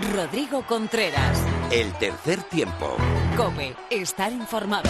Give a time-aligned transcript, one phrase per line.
[0.00, 1.38] Rodrigo Contreras.
[1.72, 2.96] El tercer tiempo.
[3.36, 4.88] Cope, estar informado.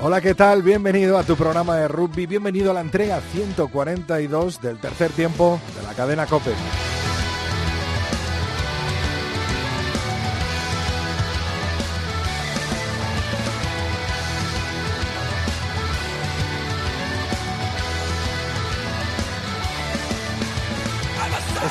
[0.00, 0.62] Hola, ¿qué tal?
[0.62, 5.82] Bienvenido a tu programa de rugby, bienvenido a la entrega 142 del tercer tiempo de
[5.86, 6.52] la cadena Cope.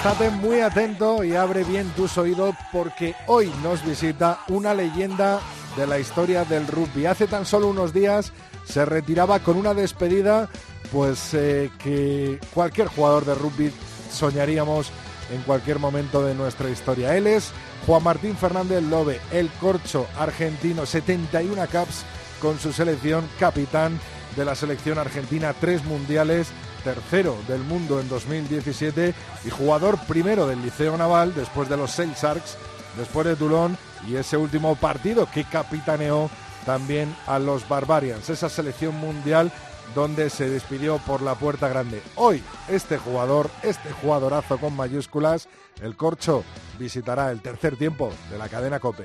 [0.04, 5.40] Estate muy atento y abre bien tus oídos porque hoy nos visita una leyenda
[5.78, 7.06] de la historia del rugby.
[7.06, 8.34] Hace tan solo unos días
[8.66, 10.50] se retiraba con una despedida
[10.92, 13.72] pues eh, que cualquier jugador de rugby
[14.12, 14.90] soñaríamos
[15.32, 17.16] en cualquier momento de nuestra historia.
[17.16, 17.52] Él es
[17.86, 22.06] Juan Martín Fernández Lobe, el corcho argentino, 71 caps
[22.42, 24.00] con su selección, capitán
[24.36, 26.48] de la selección argentina, tres mundiales,
[26.84, 29.14] tercero del mundo en 2017
[29.46, 32.58] y jugador primero del Liceo Naval después de los Sail Sharks,
[32.98, 36.30] después de Toulon y ese último partido que capitaneó
[36.66, 39.52] también a los Barbarians, esa selección mundial
[39.96, 42.02] donde se despidió por la puerta grande.
[42.16, 45.48] Hoy este jugador, este jugadorazo con mayúsculas,
[45.82, 46.44] el Corcho,
[46.80, 49.04] visitará el tercer tiempo de la cadena Cope.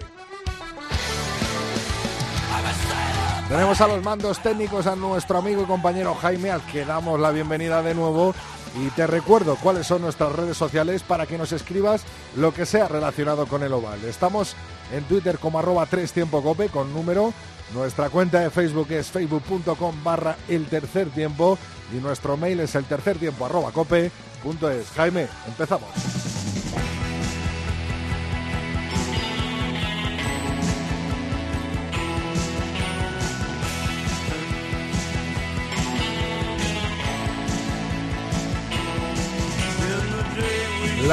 [3.48, 7.30] Tenemos a los mandos técnicos a nuestro amigo y compañero Jaime, al que damos la
[7.30, 8.34] bienvenida de nuevo.
[8.76, 12.02] Y te recuerdo cuáles son nuestras redes sociales para que nos escribas
[12.36, 14.04] lo que sea relacionado con el oval.
[14.04, 14.56] Estamos
[14.92, 17.32] en Twitter como arroba 3 tiempo cope con número.
[17.72, 21.56] Nuestra cuenta de Facebook es facebook.com barra el tercer tiempo
[21.96, 24.10] y nuestro mail es el tercer tiempo arroba cope
[24.42, 24.88] punto es.
[24.90, 26.35] Jaime, empezamos.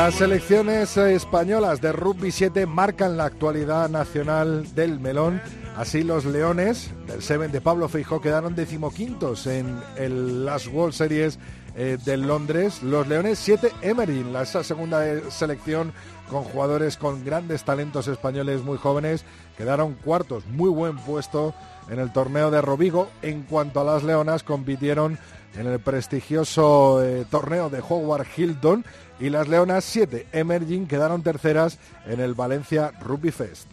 [0.03, 5.41] Las selecciones españolas de rugby 7 marcan la actualidad nacional del melón.
[5.77, 11.39] Así los Leones del Seven de Pablo Feijó quedaron decimoquintos en el Last World Series
[11.77, 12.83] eh, de Londres.
[12.83, 15.93] Los Leones 7 Emery, la esa segunda selección
[16.29, 19.23] con jugadores con grandes talentos españoles muy jóvenes,
[19.57, 21.55] quedaron cuartos, muy buen puesto
[21.89, 23.09] en el torneo de Rovigo.
[23.21, 25.17] En cuanto a las Leonas, compitieron
[25.55, 28.85] en el prestigioso eh, torneo de Howard Hilton
[29.19, 31.77] y las Leonas 7 Emerging quedaron terceras
[32.07, 33.67] en el Valencia Rugby Fest.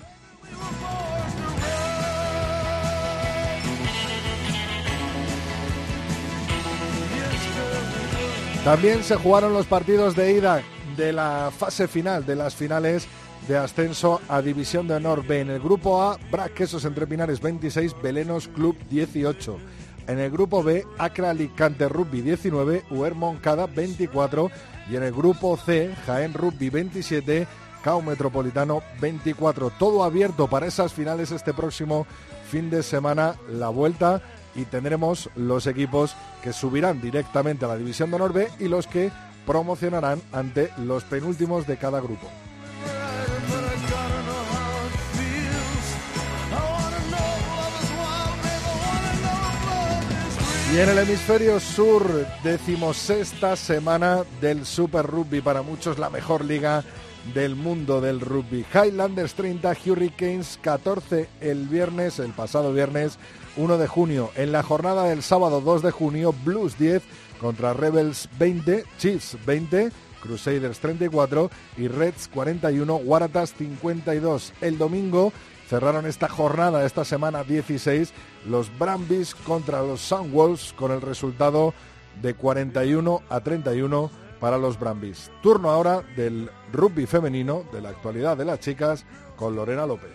[8.64, 10.62] También se jugaron los partidos de ida
[10.96, 13.08] de la fase final, de las finales
[13.48, 15.40] de ascenso a División de Honor B.
[15.40, 19.58] En el grupo A, Brac Quesos Entre Pinares 26, Belenos Club 18.
[20.06, 24.50] En el grupo B, Acra Alicante Rugby 19, UER Moncada 24
[24.90, 27.46] y en el grupo C, Jaén Rugby 27,
[27.82, 29.70] CAO Metropolitano 24.
[29.78, 32.06] Todo abierto para esas finales este próximo
[32.50, 34.20] fin de semana, la vuelta
[34.54, 38.86] y tendremos los equipos que subirán directamente a la División de Honor B y los
[38.86, 39.12] que
[39.46, 42.28] promocionarán ante los penúltimos de cada grupo.
[50.72, 52.04] Y en el hemisferio sur,
[52.44, 56.84] decimosexta semana del Super Rugby, para muchos la mejor liga
[57.34, 58.64] del mundo del rugby.
[58.72, 63.18] Highlanders 30, Hurricanes 14 el viernes, el pasado viernes
[63.56, 64.30] 1 de junio.
[64.36, 67.02] En la jornada del sábado 2 de junio, Blues 10
[67.40, 69.90] contra Rebels 20, Chiefs 20,
[70.22, 74.52] Crusaders 34 y Reds 41, Waratahs 52.
[74.60, 75.32] El domingo
[75.70, 78.12] cerraron esta jornada, esta semana 16,
[78.46, 81.72] los Brambis contra los Sunwolves con el resultado
[82.20, 84.10] de 41 a 31
[84.40, 85.30] para los Brambis.
[85.44, 89.04] Turno ahora del rugby femenino, de la actualidad de las chicas,
[89.36, 90.10] con Lorena López.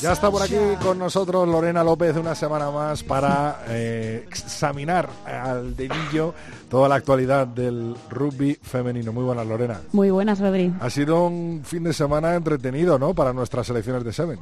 [0.00, 5.76] Ya está por aquí con nosotros Lorena López una semana más para eh, examinar al
[5.76, 6.34] dedillo
[6.68, 9.12] toda la actualidad del rugby femenino.
[9.12, 9.80] Muy buenas, Lorena.
[9.92, 10.72] Muy buenas, Rodri.
[10.80, 13.14] Ha sido un fin de semana entretenido, ¿no?
[13.14, 14.38] Para nuestras selecciones de Seven.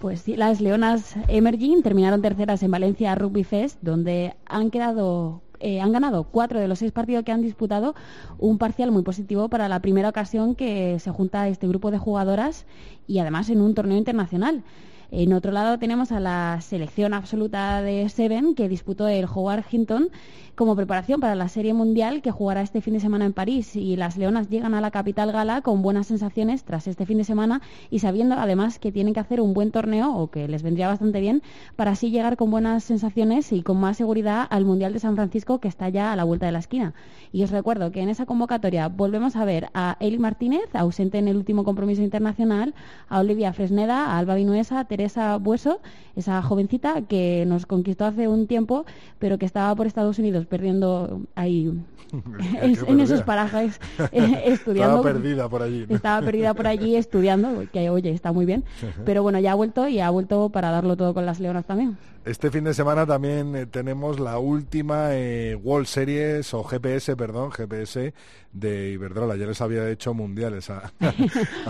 [0.00, 5.80] Pues sí, las Leonas Emerging terminaron terceras en Valencia Rugby Fest, donde han quedado eh,
[5.80, 7.96] han ganado cuatro de los seis partidos que han disputado,
[8.38, 12.64] un parcial muy positivo para la primera ocasión que se junta este grupo de jugadoras
[13.08, 14.62] y además en un torneo internacional.
[15.10, 20.10] En otro lado tenemos a la selección absoluta de Seven que disputó el Howard Hinton
[20.54, 23.74] como preparación para la Serie Mundial que jugará este fin de semana en París.
[23.74, 27.24] Y las Leonas llegan a la capital gala con buenas sensaciones tras este fin de
[27.24, 30.88] semana y sabiendo además que tienen que hacer un buen torneo o que les vendría
[30.88, 31.42] bastante bien
[31.76, 35.58] para así llegar con buenas sensaciones y con más seguridad al Mundial de San Francisco
[35.58, 36.92] que está ya a la vuelta de la esquina.
[37.32, 41.28] Y os recuerdo que en esa convocatoria volvemos a ver a Eli Martínez, ausente en
[41.28, 42.74] el último compromiso internacional,
[43.08, 45.80] a Olivia Fresneda, a Alba Vinuesa, a Teresa Bueso,
[46.16, 48.84] esa jovencita que nos conquistó hace un tiempo,
[49.20, 51.72] pero que estaba por Estados Unidos perdiendo ahí
[52.60, 53.80] en, esos parajes
[54.10, 54.96] eh, estudiando.
[54.96, 55.86] Estaba perdida por allí.
[55.88, 58.64] Estaba perdida por allí estudiando, que oye, está muy bien.
[59.04, 61.96] Pero bueno, ya ha vuelto y ha vuelto para darlo todo con las leonas también.
[62.28, 67.50] Este fin de semana también eh, tenemos la última eh, World Series o GPS, perdón,
[67.52, 68.12] GPS
[68.52, 69.34] de Iberdrola.
[69.36, 70.92] Ya les había hecho mundiales a,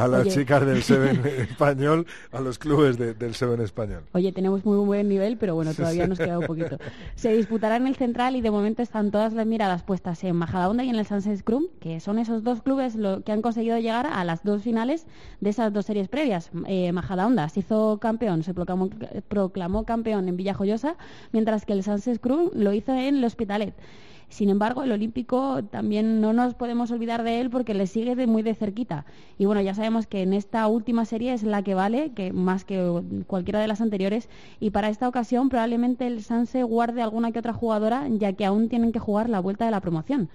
[0.09, 4.03] las chicas del Seven español, a los clubes del Seven español.
[4.13, 6.79] Oye, tenemos muy buen nivel, pero bueno, todavía nos queda un poquito.
[7.15, 10.83] Se disputará en el Central y de momento están todas las miradas puestas en Majadahonda
[10.83, 14.07] y en el Sunset Scrum, que son esos dos clubes lo, que han conseguido llegar
[14.07, 15.07] a las dos finales
[15.41, 16.51] de esas dos series previas.
[16.67, 18.91] Eh, Majadahonda se hizo campeón, se proclamó,
[19.29, 20.97] proclamó campeón en Villa Joyosa,
[21.33, 23.75] mientras que el Sunset Scrum lo hizo en el Hospitalet.
[24.29, 28.27] Sin embargo, el Olímpico también no nos podemos olvidar de él porque le sigue de
[28.27, 29.07] muy de cerquita.
[29.39, 32.65] Y bueno, ya sabemos que en esta última serie es la que vale, que más
[32.65, 34.29] que cualquiera de las anteriores.
[34.61, 38.69] Y para esta ocasión probablemente el Sanse guarde alguna que otra jugadora, ya que aún
[38.69, 40.29] tienen que jugar la vuelta de la promoción.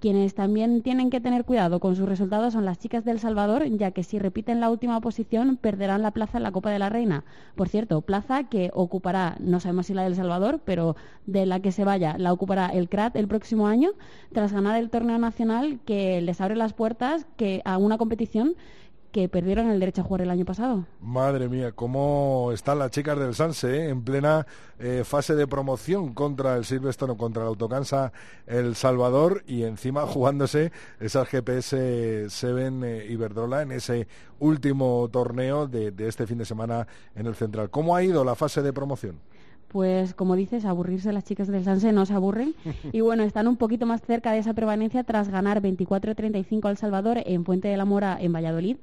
[0.00, 3.92] Quienes también tienen que tener cuidado con sus resultados son las chicas del Salvador, ya
[3.92, 7.24] que si repiten la última posición perderán la plaza en la Copa de la Reina.
[7.54, 10.96] Por cierto, plaza que ocupará, no sabemos si la del Salvador, pero
[11.26, 13.90] de la que se vaya, la ocupará el CRAT el próximo año,
[14.32, 18.54] tras ganar el torneo nacional que les abre las puertas que a una competición
[19.16, 20.84] que perdieron el derecho a jugar el año pasado.
[21.00, 23.88] Madre mía, cómo están las chicas del Sanse eh?
[23.88, 24.46] en plena
[24.78, 28.12] eh, fase de promoción contra el Silverstone, contra el Autocansa
[28.46, 30.70] El Salvador y encima jugándose
[31.00, 34.06] esas GPS 7 eh, Iberdrola en ese
[34.38, 37.70] último torneo de, de este fin de semana en el Central.
[37.70, 39.18] ¿Cómo ha ido la fase de promoción?
[39.68, 42.54] Pues como dices, aburrirse las chicas del Sanse no se aburren.
[42.92, 47.22] Y bueno, están un poquito más cerca de esa permanencia tras ganar 24-35 al Salvador
[47.24, 48.76] en Puente de la Mora en Valladolid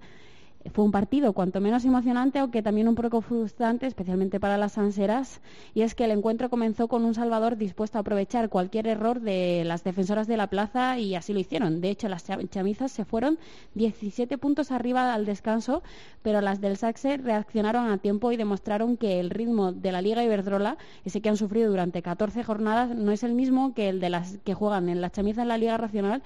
[0.72, 5.42] fue un partido cuanto menos emocionante, aunque también un poco frustrante, especialmente para las anseras,
[5.74, 9.64] y es que el encuentro comenzó con un Salvador dispuesto a aprovechar cualquier error de
[9.66, 11.82] las defensoras de la plaza y así lo hicieron.
[11.82, 13.38] De hecho, las chamizas se fueron
[13.76, 15.84] 17 puntos arriba al descanso,
[16.22, 20.24] pero las del Saxe reaccionaron a tiempo y demostraron que el ritmo de la Liga
[20.24, 24.10] Iberdrola, ese que han sufrido durante 14 jornadas, no es el mismo que el de
[24.10, 26.22] las que juegan en las chamizas en la Liga Racional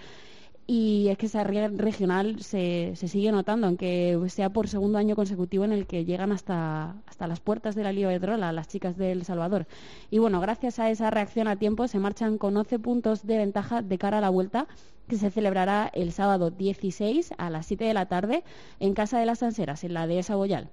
[0.69, 5.63] y es que esa regional se, se, sigue notando, aunque sea por segundo año consecutivo
[5.63, 8.97] en el que llegan hasta, hasta las puertas de la Liga de Drola, las chicas
[8.97, 9.65] del Salvador.
[10.11, 13.81] Y bueno, gracias a esa reacción a tiempo se marchan con 11 puntos de ventaja
[13.81, 14.67] de cara a la vuelta
[15.07, 18.43] que se celebrará el sábado 16 a las 7 de la tarde
[18.81, 20.69] en Casa de las Anseras, en la dehesa Boyal.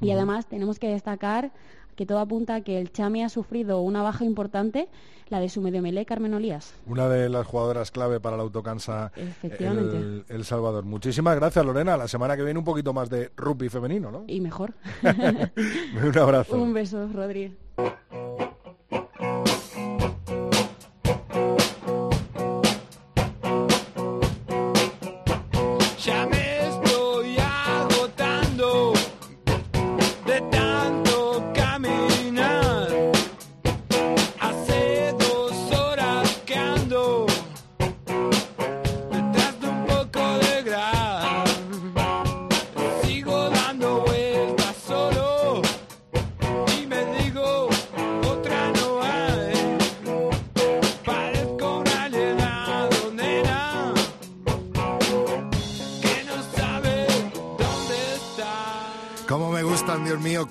[0.00, 1.52] Y además tenemos que destacar
[1.98, 4.88] que todo apunta a que el Chami ha sufrido una baja importante,
[5.30, 6.72] la de su medio melé, Carmen Olías.
[6.86, 9.10] Una de las jugadoras clave para el autocansa
[9.42, 10.84] el, el, Salvador.
[10.84, 11.96] Muchísimas gracias, Lorena.
[11.96, 14.22] La semana que viene un poquito más de rugby femenino, ¿no?
[14.28, 14.74] Y mejor.
[15.02, 16.56] un abrazo.
[16.62, 17.54] Un beso, Rodríguez.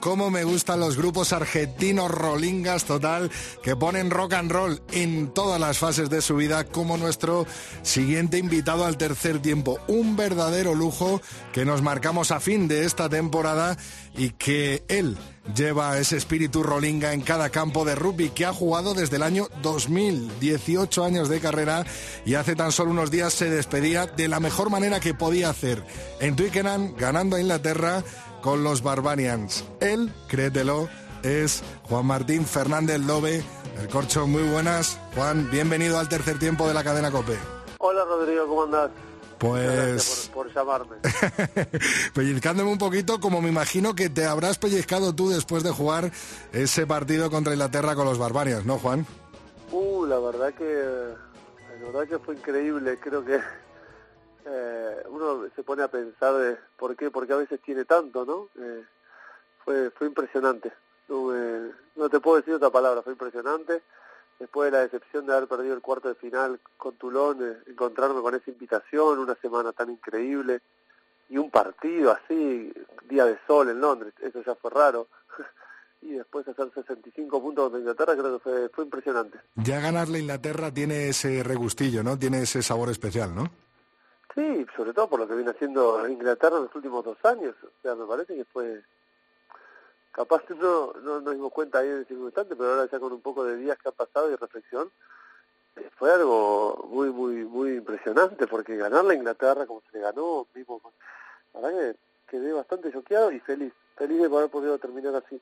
[0.07, 3.29] Cómo me gustan los grupos argentinos rolingas total
[3.61, 7.45] que ponen rock and roll en todas las fases de su vida, como nuestro
[7.81, 9.79] siguiente invitado al tercer tiempo.
[9.89, 11.21] Un verdadero lujo
[11.51, 13.75] que nos marcamos a fin de esta temporada
[14.15, 15.17] y que él
[15.55, 19.47] lleva ese espíritu rolinga en cada campo de rugby que ha jugado desde el año
[19.61, 21.85] 2000, 18 años de carrera
[22.25, 25.83] y hace tan solo unos días se despedía de la mejor manera que podía hacer
[26.19, 28.03] en Twickenham ganando a Inglaterra
[28.41, 29.63] con los Barbarians.
[29.79, 30.89] Él, créetelo,
[31.23, 33.43] es Juan Martín Fernández Lobe.
[33.79, 34.99] El corcho, muy buenas.
[35.15, 37.37] Juan, bienvenido al tercer tiempo de la cadena COPE.
[37.79, 38.91] Hola Rodrigo, ¿cómo andás?
[39.37, 40.31] Pues...
[40.33, 40.95] Por, por, llamarme.
[42.13, 46.11] Pellizcándome un poquito, como me imagino que te habrás pellizcado tú después de jugar
[46.53, 49.05] ese partido contra Inglaterra con los Barbarians, ¿no, Juan?
[49.71, 50.63] Uh, la verdad que,
[51.79, 52.97] la verdad que fue increíble.
[52.99, 53.39] Creo que
[54.47, 58.49] eh, uno se pone a pensar de por qué, porque a veces tiene tanto, ¿no?
[58.63, 58.83] Eh,
[59.63, 60.71] fue, fue impresionante.
[61.09, 61.31] No,
[61.95, 63.81] no te puedo decir otra palabra, fue impresionante
[64.39, 68.21] después de la decepción de haber perdido el cuarto de final con Toulon, eh, encontrarme
[68.21, 70.61] con esa invitación, una semana tan increíble
[71.29, 72.71] y un partido así,
[73.09, 75.07] día de sol en Londres, eso ya fue raro.
[76.01, 79.39] y después hacer 65 puntos contra Inglaterra creo que fue, fue impresionante.
[79.55, 82.17] Ya ganarle a Inglaterra tiene ese regustillo, ¿no?
[82.17, 83.45] Tiene ese sabor especial, ¿no?
[84.37, 87.55] Sí, sobre todo por lo que viene haciendo Inglaterra en los últimos dos años.
[87.63, 88.83] O sea, me parece que fue
[90.11, 93.21] capaz no, no nos dimos cuenta ahí en ese instante, pero ahora ya con un
[93.21, 94.91] poco de días que ha pasado y reflexión,
[95.75, 100.45] eh, fue algo muy, muy, muy impresionante, porque ganar la Inglaterra como se le ganó,
[100.53, 100.81] mismo,
[101.55, 101.95] la verdad
[102.27, 105.41] que quedé bastante choqueado y feliz, feliz de haber podido terminar así.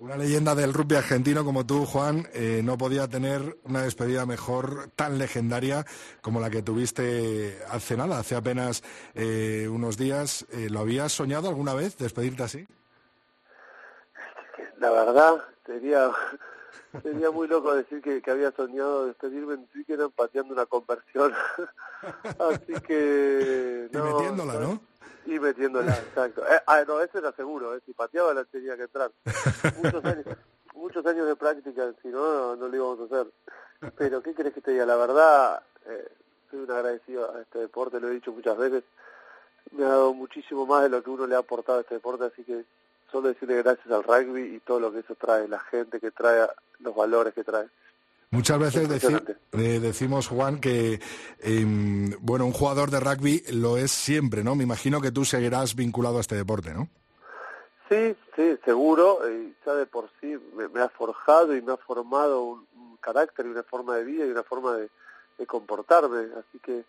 [0.00, 4.90] Una leyenda del rugby argentino como tú, Juan, eh, no podía tener una despedida mejor,
[4.94, 5.84] tan legendaria
[6.20, 8.84] como la que tuviste hace nada, hace apenas
[9.16, 10.46] eh, unos días.
[10.52, 12.68] Eh, ¿Lo habías soñado alguna vez, despedirte así?
[14.78, 16.12] la verdad, sería
[17.02, 21.32] sería muy loco decir que, que había soñado despedirme en Twickenham pateando una conversión.
[22.38, 23.88] Así que...
[23.92, 24.80] No, y metiéndola, ¿no?
[25.26, 26.42] Y metiéndola, exacto.
[26.46, 29.10] Eh, ah, no, eso era seguro, eh, si pateaba la tenía que entrar.
[29.82, 30.24] Muchos años,
[30.74, 33.32] muchos años de práctica, si no, no, lo íbamos a hacer.
[33.96, 34.86] Pero, ¿qué crees que te diga?
[34.86, 36.08] La verdad, eh,
[36.50, 38.84] soy un agradecido a este deporte, lo he dicho muchas veces.
[39.72, 42.24] Me ha dado muchísimo más de lo que uno le ha aportado a este deporte,
[42.24, 42.64] así que
[43.10, 46.46] solo decirle gracias al rugby y todo lo que eso trae, la gente que trae,
[46.80, 47.68] los valores que trae.
[48.30, 49.04] Muchas veces
[49.52, 51.00] eh, decimos, Juan, que
[51.40, 54.54] em, bueno, un jugador de rugby lo es siempre, ¿no?
[54.54, 56.88] Me imagino que tú seguirás vinculado a este deporte, ¿no?
[57.88, 59.20] Sí, sí, seguro.
[59.30, 62.68] Y ya de por sí me, ha forjado y me ha formado un,
[63.00, 64.90] carácter y una forma de vida y una forma de,
[65.46, 66.28] comportarme.
[66.36, 66.84] Así que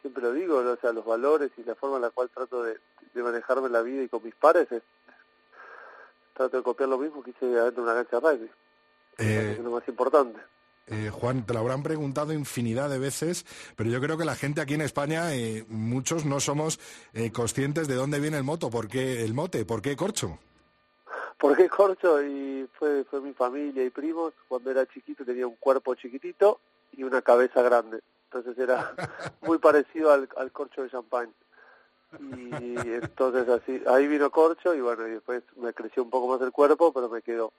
[0.00, 2.78] siempre lo digo, o sea, los valores y la forma en la cual trato de,
[3.14, 4.82] de manejarme la vida y con mis pares es
[6.38, 8.50] trato de copiar lo mismo que hice adentro de una cancha de rugby.
[9.18, 10.40] Eh, es lo más importante.
[10.86, 13.44] Eh, Juan, te lo habrán preguntado infinidad de veces,
[13.76, 16.80] pero yo creo que la gente aquí en España, eh, muchos no somos
[17.12, 20.38] eh, conscientes de dónde viene el moto, por qué el mote, por qué corcho.
[21.36, 22.22] ¿Por qué corcho?
[22.22, 24.32] Y fue, fue mi familia y primos.
[24.48, 26.60] Cuando era chiquito tenía un cuerpo chiquitito
[26.92, 28.00] y una cabeza grande.
[28.24, 28.94] Entonces era
[29.42, 31.32] muy parecido al, al corcho de champán
[32.12, 36.40] y entonces así ahí vino corcho y bueno y después me creció un poco más
[36.40, 37.52] el cuerpo pero me quedó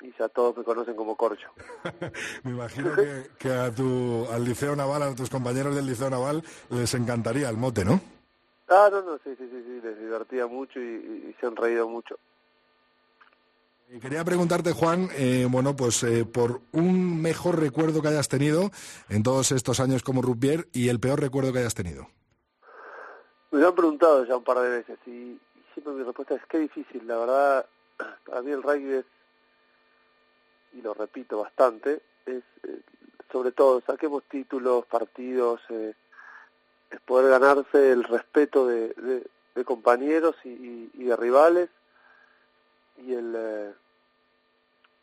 [0.00, 1.48] y ya todos me conocen como corcho.
[2.44, 2.92] Me imagino
[3.36, 7.56] que, a tu al liceo naval a tus compañeros del liceo naval les encantaría el
[7.56, 8.00] mote no
[8.68, 12.18] ah no no sí sí sí, sí les divertía mucho y, se han reído mucho.
[14.02, 18.70] Quería preguntarte, Juan, eh, bueno, pues eh, por un mejor recuerdo que hayas tenido
[19.08, 22.06] en todos estos años como rugbier y el peor recuerdo que hayas tenido.
[23.50, 25.38] Me lo han preguntado ya un par de veces y,
[25.72, 27.06] siempre mi respuesta es que difícil.
[27.06, 27.66] La verdad,
[28.26, 29.04] para mí el rugby es,
[30.74, 32.80] y lo repito bastante, es eh,
[33.32, 35.94] sobre todo saquemos títulos, partidos, eh,
[36.90, 38.94] es poder ganarse el respeto de,
[39.54, 41.68] de, compañeros y, y, de rivales
[42.96, 43.72] y el eh,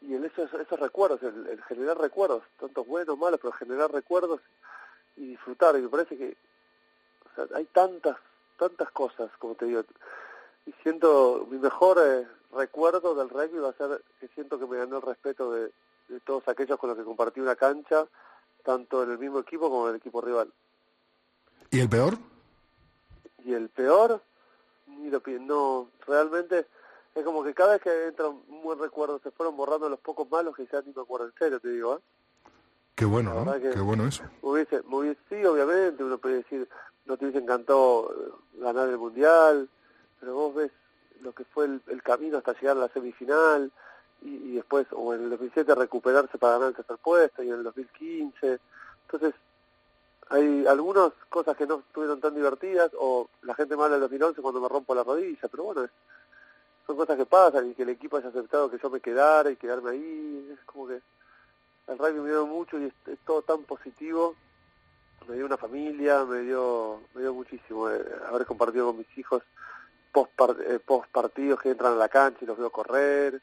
[0.02, 4.40] y el esos, esos recuerdos, el, generar recuerdos, tanto buenos, malos, pero generar recuerdos
[5.18, 5.76] y disfrutar.
[5.78, 6.38] Y me parece que
[7.54, 8.18] hay tantas
[8.58, 9.84] tantas cosas, como te digo.
[10.66, 14.78] Y siento, mi mejor eh, recuerdo del rugby va a ser que siento que me
[14.78, 15.72] ganó el respeto de,
[16.24, 18.08] todos aquellos con los que compartí una cancha,
[18.64, 20.52] tanto en el mismo equipo como en el equipo rival.
[21.72, 22.18] ¿Y el peor?
[23.44, 24.22] Y el peor,
[25.42, 26.68] no, realmente
[27.16, 30.30] es como que cada vez que entra un buen recuerdo se fueron borrando los pocos
[30.30, 32.00] malos que ya ni me acuerdo en serio, te digo, ¿eh?
[32.96, 33.54] Qué bueno, ¿no?
[33.60, 34.24] Qué bueno eso.
[34.42, 36.68] Hubiese, hubiese, sí, obviamente, uno puede decir,
[37.06, 39.70] no te hubiese encantado eh, ganar el Mundial,
[40.20, 40.72] pero vos ves
[41.22, 43.72] lo que fue el, camino hasta llegar a la semifinal
[44.22, 47.64] y, después, o en el 2007 recuperarse para ganar el tercer puesto y en el
[47.64, 48.60] 2015.
[49.04, 49.36] Entonces,
[50.30, 54.42] hay algunas cosas que no estuvieron tan divertidas o la gente mala en el 2011
[54.42, 55.88] cuando me rompo la rodilla, pero bueno,
[56.88, 59.56] son cosas que pasan y que el equipo haya aceptado que yo me quedara y
[59.56, 61.02] quedarme ahí, es como que
[61.88, 64.36] el rugby me dio mucho y es todo tan positivo
[65.28, 69.44] me dio una familia, me dio, me dio muchísimo eh, haber compartido con mis hijos
[70.12, 70.32] post,
[70.68, 73.42] eh, post partidos que entran a la cancha y los veo correr,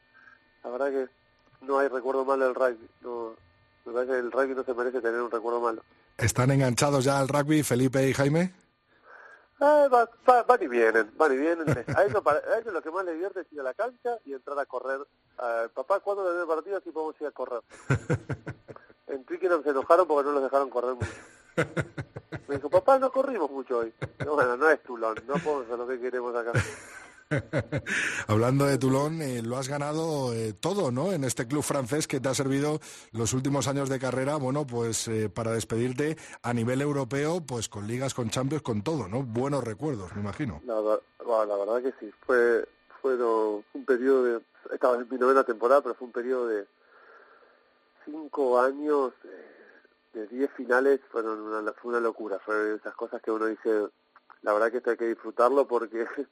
[0.63, 1.09] la verdad que
[1.65, 2.89] no hay recuerdo malo del rugby.
[3.01, 3.35] No,
[3.85, 5.83] me parece que el rugby no se merece tener un recuerdo malo.
[6.17, 8.53] ¿Están enganchados ya al rugby Felipe y Jaime?
[9.59, 11.67] Ah, va, va- van y vienen, van y vienen.
[11.95, 14.17] A ellos, para- a ellos lo que más les divierte es ir a la cancha
[14.25, 14.99] y entrar a correr.
[15.73, 16.77] Papá, ¿cuándo debe partido?
[16.77, 17.61] Así podemos ir a correr.
[19.07, 21.07] En Twickenham se enojaron porque no los dejaron correr mucho.
[22.47, 23.93] Me dijo, papá, no corrimos mucho hoy.
[24.25, 26.51] No, bueno, no es Tulón, no hacer lo que queremos acá.
[28.27, 31.11] Hablando de Toulon, eh, lo has ganado eh, todo, ¿no?
[31.13, 32.79] En este club francés que te ha servido
[33.11, 37.87] los últimos años de carrera, bueno, pues eh, para despedirte a nivel europeo, pues con
[37.87, 39.23] ligas, con Champions, con todo, ¿no?
[39.23, 40.61] Buenos recuerdos, me imagino.
[40.65, 42.67] La, bueno, la verdad que sí, fue,
[43.01, 44.41] fueron un periodo de,
[44.73, 46.65] estaba en mi novena temporada, pero fue un periodo de
[48.05, 49.52] cinco años, eh,
[50.13, 53.87] de diez finales, fueron una, fue una locura, fue de esas cosas que uno dice,
[54.41, 56.05] la verdad que esto hay que disfrutarlo porque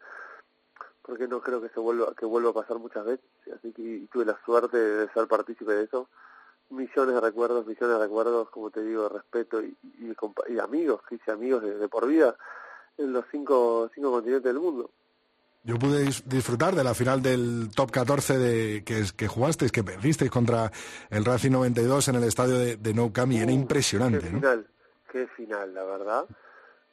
[1.01, 4.07] porque no creo que se vuelva que vuelva a pasar muchas veces, así que y
[4.07, 6.09] tuve la suerte de ser partícipe de eso,
[6.69, 10.15] millones de recuerdos, millones de recuerdos, como te digo, de respeto y, y,
[10.47, 12.35] y amigos, que amigos de, de por vida
[12.97, 14.91] en los cinco, cinco continentes del mundo.
[15.63, 19.83] Yo pude dis- disfrutar de la final del top 14 de, que, que jugasteis, que
[19.83, 20.71] perdisteis contra
[21.11, 24.29] el Racing 92 en el estadio de, de Nou Camp y era Uh, impresionante, Qué
[24.31, 24.39] ¿no?
[24.39, 24.67] final,
[25.11, 26.25] qué final, la verdad.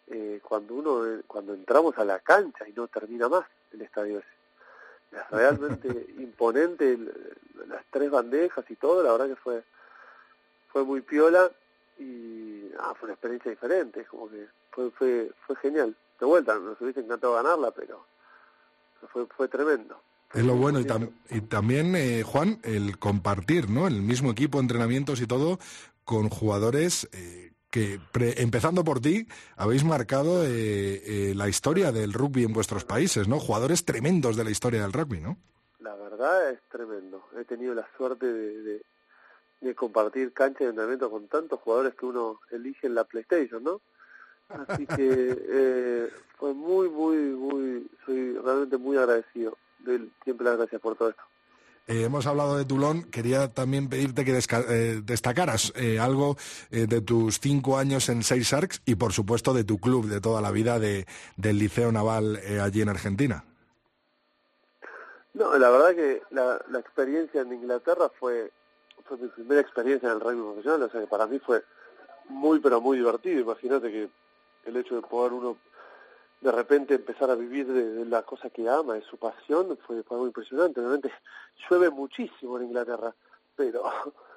[0.09, 4.29] Eh, cuando uno, cuando entramos a la cancha y no termina más el estadio ese.
[5.13, 7.13] Es realmente imponente, el-
[7.69, 9.63] las tres bandejas y todo, la verdad que fue,
[10.73, 11.51] fue muy piola
[11.99, 15.97] y ah, fue una experiencia diferente, como que fue, fue, fue genial.
[16.21, 18.05] De vuelta, nos hubiese encantado ganarla, pero
[19.12, 20.00] fue, fue tremendo.
[20.35, 23.87] Es lo bueno y, tam- y también, eh, Juan, el compartir, ¿no?
[23.87, 25.59] El mismo equipo, entrenamientos y todo
[26.05, 29.26] con jugadores eh, que, pre- empezando por ti,
[29.57, 33.38] habéis marcado eh, eh, la historia del rugby en vuestros países, ¿no?
[33.38, 35.38] Jugadores tremendos de la historia del rugby, ¿no?
[35.81, 37.25] La verdad es tremendo.
[37.40, 38.83] He tenido la suerte de, de,
[39.62, 43.81] de compartir cancha de entrenamiento con tantos jugadores que uno elige en la PlayStation, ¿no?
[44.49, 49.57] Así que eh, fue muy, muy, muy, soy realmente muy agradecido.
[49.81, 51.23] Doy siempre las gracias por todo esto.
[51.87, 56.37] Eh, hemos hablado de Toulon, quería también pedirte que eh, destacaras eh, algo
[56.70, 60.20] eh, de tus cinco años en Seis Sharks y, por supuesto, de tu club de
[60.20, 61.07] toda la vida de,
[61.38, 63.44] del Liceo Naval eh, allí en Argentina.
[65.33, 68.53] No, la verdad que la, la experiencia en Inglaterra fue,
[69.05, 71.62] fue mi primera experiencia en el rugby profesional, o sea que para mí fue
[72.29, 73.40] muy, pero muy divertido.
[73.40, 74.11] Imagínate que
[74.64, 75.57] el hecho de poder uno
[76.40, 80.03] de repente empezar a vivir de, de la cosa que ama, de su pasión, fue,
[80.05, 80.81] fue muy impresionante.
[80.81, 81.12] Obviamente
[81.68, 83.14] llueve muchísimo en Inglaterra,
[83.57, 83.83] pero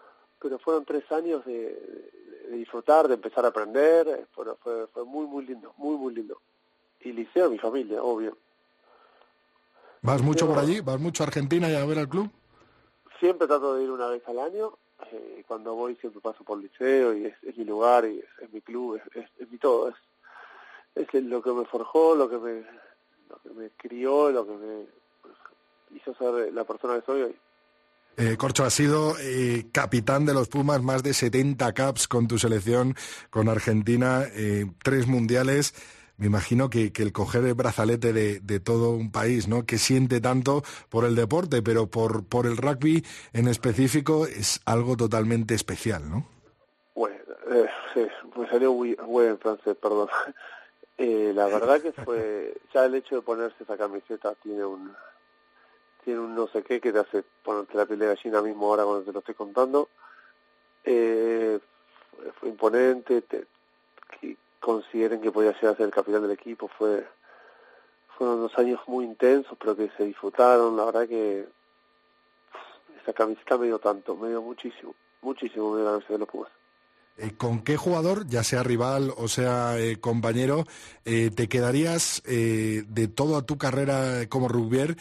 [0.41, 2.11] pero fueron tres años de,
[2.51, 4.45] disfrutar, de empezar a aprender, fue,
[4.87, 6.41] fue, muy, muy lindo, muy, muy lindo.
[6.99, 8.37] Y liceo, mi familia, obvio.
[10.01, 10.81] ¿Vas mucho por allí?
[10.81, 12.29] ¿Vas mucho a Argentina y a ver al club?
[13.19, 14.73] Siempre trato de ir una vez al año.
[15.11, 18.61] Eh, cuando voy siempre paso por el liceo y es, mi lugar y es, mi
[18.61, 19.89] club, es, es, mi todo.
[20.95, 22.65] Es, es lo que me forjó, lo que me,
[23.29, 27.35] lo que me crió, lo que me hizo ser la persona que soy hoy.
[28.17, 32.37] Eh, Corcho, has sido eh, capitán de los Pumas, más de 70 caps con tu
[32.37, 32.95] selección,
[33.29, 35.73] con Argentina, eh, tres mundiales.
[36.21, 39.65] Me imagino que, que el coger el brazalete de, de todo un país, ¿no?
[39.65, 43.03] Que siente tanto por el deporte, pero por, por el rugby
[43.33, 46.27] en específico es algo totalmente especial, ¿no?
[46.93, 47.17] Bueno,
[47.49, 48.05] eh, sí,
[48.37, 50.09] me salió muy, muy en francés, perdón.
[50.97, 54.93] Eh, la verdad que fue, ya el hecho de ponerse esa camiseta tiene un,
[56.05, 58.83] tiene un no sé qué que te hace ponerte la piel de gallina mismo ahora
[58.83, 59.89] cuando te lo estoy contando.
[60.83, 61.57] Eh,
[62.39, 63.47] fue, imponente, te-
[64.61, 67.05] consideren que podía llegar a ser el capitán del equipo, fue,
[68.17, 71.47] fueron unos años muy intensos, pero que se disfrutaron, la verdad que
[73.01, 76.29] esa camiseta me dio tanto, me dio muchísimo, muchísimo me dio la camiseta de los
[76.29, 76.60] Pumas.
[77.21, 80.65] Eh, ¿Con qué jugador, ya sea rival o sea eh, compañero,
[81.05, 84.97] eh, te quedarías de toda tu carrera como rugbier?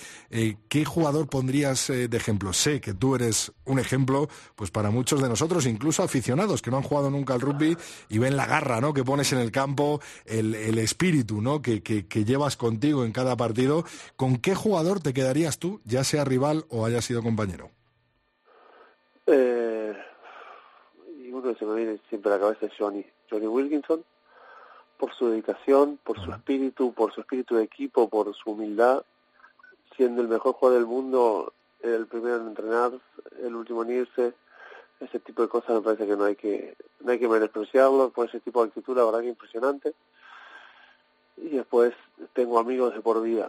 [0.68, 2.52] ¿Qué jugador pondrías de ejemplo?
[2.52, 6.76] Sé que tú eres un ejemplo, pues para muchos de nosotros, incluso aficionados que no
[6.76, 7.76] han jugado nunca al rugby
[8.08, 8.92] y ven la garra, ¿no?
[8.92, 11.62] Que pones en el campo, el, espíritu, ¿no?
[11.62, 13.84] Que, que- llevas contigo en cada partido.
[14.16, 17.70] ¿Con qué jugador te quedarías tú, ya sea rival o haya sido compañero?
[19.26, 19.79] Eh,
[21.40, 24.04] uno que se me viene siempre a la cabeza es Johnny, Johnny Wilkinson,
[24.98, 29.02] por su dedicación, por su espíritu, por su espíritu de equipo, por su humildad,
[29.96, 32.92] siendo el mejor jugador del mundo, el primero en entrenar,
[33.42, 34.34] el último en irse,
[35.00, 38.28] ese tipo de cosas me parece que no hay que no hay que menospreciarlo, por
[38.28, 39.94] ese tipo de actitud la verdad que impresionante.
[41.38, 41.94] Y después
[42.34, 43.48] tengo amigos de por vida,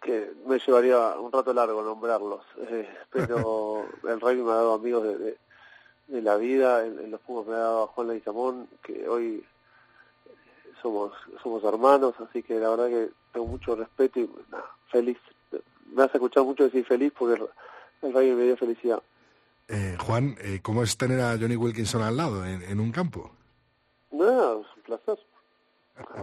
[0.00, 5.02] que me llevaría un rato largo nombrarlos, eh, pero el rugby me ha dado amigos
[5.02, 5.38] de, de,
[6.08, 9.44] la vida, en, los Pumas me ha dado Juan Leguizamón, que hoy
[10.80, 11.12] somos
[11.42, 14.30] somos hermanos, así que la verdad que tengo mucho respeto y
[14.90, 15.18] feliz.
[15.92, 17.42] Me has escuchado mucho decir feliz porque
[18.02, 19.02] el, rugby me dio felicidad.
[19.68, 23.30] Eh, Juan, eh, ¿cómo es tener a Johnny Wilkinson al lado en, en un campo?
[24.10, 25.18] No, es un placer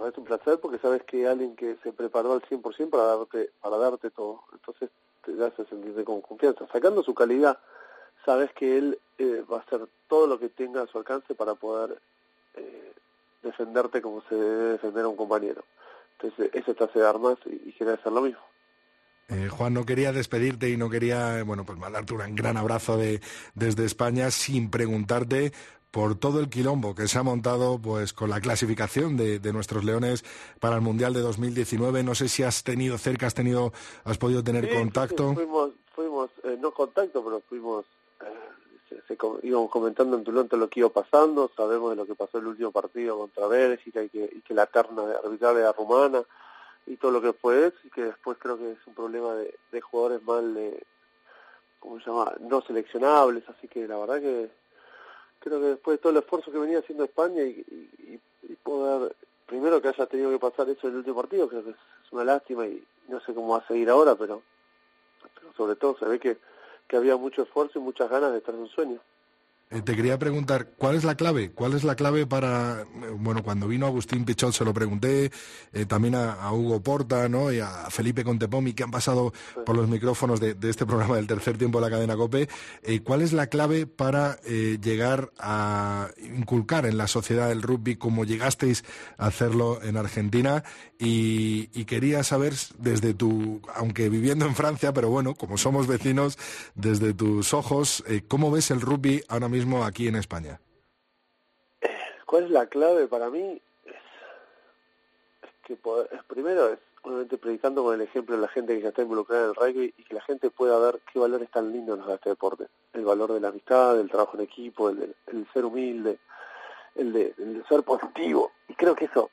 [0.07, 3.51] es un placer porque sabes que hay alguien que se preparó al 100% para darte,
[3.61, 4.43] para darte todo.
[4.53, 4.89] Entonces
[5.23, 6.67] te hace sentirte con confianza.
[6.71, 7.59] Sacando su calidad,
[8.29, 11.55] sabes que él eh, va a hacer todo lo que tenga a su alcance para
[11.55, 11.99] poder
[12.53, 12.93] eh,
[13.41, 15.63] defenderte como se debe defender a un compañero.
[16.13, 18.41] Entonces eso te hace dar más y, quiere hacer lo mismo.
[19.29, 23.19] Eh, Juan, no quería despedirte y no quería, bueno, pues mandarte un gran abrazo de,
[23.55, 25.51] desde España sin preguntarte
[25.89, 30.23] por todo el quilombo que se ha montado pues con la clasificación de, nuestros leones
[30.59, 32.03] para el Mundial de 2019.
[32.03, 35.33] No sé si has tenido cerca, has tenido, has podido tener contacto.
[35.33, 37.85] fuimos, fuimos eh, no contacto, pero fuimos,
[38.25, 41.51] eh, se, íbamos comentando en Tulón todo lo que iba pasando.
[41.55, 44.65] Sabemos de lo que pasó el último partido contra Bélgica y que, y que la
[44.65, 46.23] terna arbitral era rumana
[46.85, 49.55] y todo lo que fue eso, y que después creo que es un problema de,
[49.71, 50.83] de jugadores mal, de,
[51.79, 52.33] ¿cómo se llama?
[52.39, 54.49] No seleccionables, así que la verdad que
[55.39, 58.19] creo que después de todo el esfuerzo que venía haciendo España y,
[58.63, 61.75] poder, primero que haya tenido que pasar eso en el último partido, creo que es,
[62.11, 64.41] una lástima y no sé cómo va a seguir ahora, pero,
[65.35, 66.37] pero sobre todo se ve que,
[66.89, 68.99] que había mucho esfuerzo y muchas ganas de estar en un sueño.
[69.71, 71.51] Eh, te quería preguntar, ¿cuál es la clave?
[71.51, 75.31] ¿Cuál es la clave para, eh, bueno, cuando vino Agustín Pichot se lo pregunté,
[75.73, 77.51] eh, también a, Hugo Porta, ¿no?
[77.51, 79.31] Y a Felipe Contepomi, que han pasado
[79.67, 82.49] por los micrófonos de, este programa del tercer tiempo de la cadena COPE,
[83.03, 88.83] ¿cuál es la clave para llegar a inculcar en la sociedad el rugby como llegasteis
[89.17, 90.63] a hacerlo en Argentina?
[90.97, 96.37] Y, y quería saber desde tu, aunque viviendo en Francia, pero bueno, como somos vecinos,
[96.75, 99.58] desde tus ojos, ¿cómo ves el rugby ahora mismo?
[99.85, 100.59] Aquí en España?
[102.25, 103.61] ¿Cuál es la clave para mí?
[103.85, 103.95] Es,
[105.63, 105.77] que
[106.27, 109.49] primero es obviamente predicando con el ejemplo de la gente que ya está involucrada en
[109.49, 112.29] el rugby y que la gente pueda ver qué valores tan lindos nos da este
[112.29, 112.67] deporte.
[112.93, 115.15] El valor de la amistad, del trabajo en equipo, el,
[115.53, 116.19] ser humilde,
[116.95, 118.51] el de, ser positivo.
[118.67, 119.31] Y creo que eso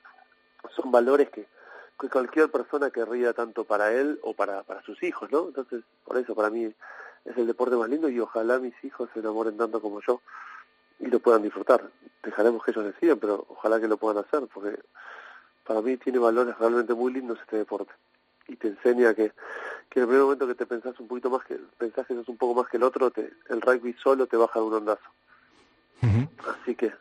[0.74, 1.46] son valores que,
[2.00, 5.48] que cualquier persona querría tanto para él o para, para sus hijos, ¿no?
[5.48, 6.72] Entonces, por eso para mí
[7.26, 10.20] es el deporte más lindo y ojalá mis hijos se enamoren tanto como yo
[10.98, 11.90] y lo puedan disfrutar.
[12.22, 14.78] Dejaremos que ellos decidan, pero ojalá que lo puedan hacer, porque
[15.64, 17.92] para mí tiene valores realmente muy lindos este deporte.
[18.48, 19.32] Y te enseña que,
[19.90, 22.28] que en el primer momento que te pensás un poquito más, que pensás que sos
[22.28, 25.10] un poco más que el otro, te, el rugby solo te baja de un ondazo.
[26.62, 26.92] Así que,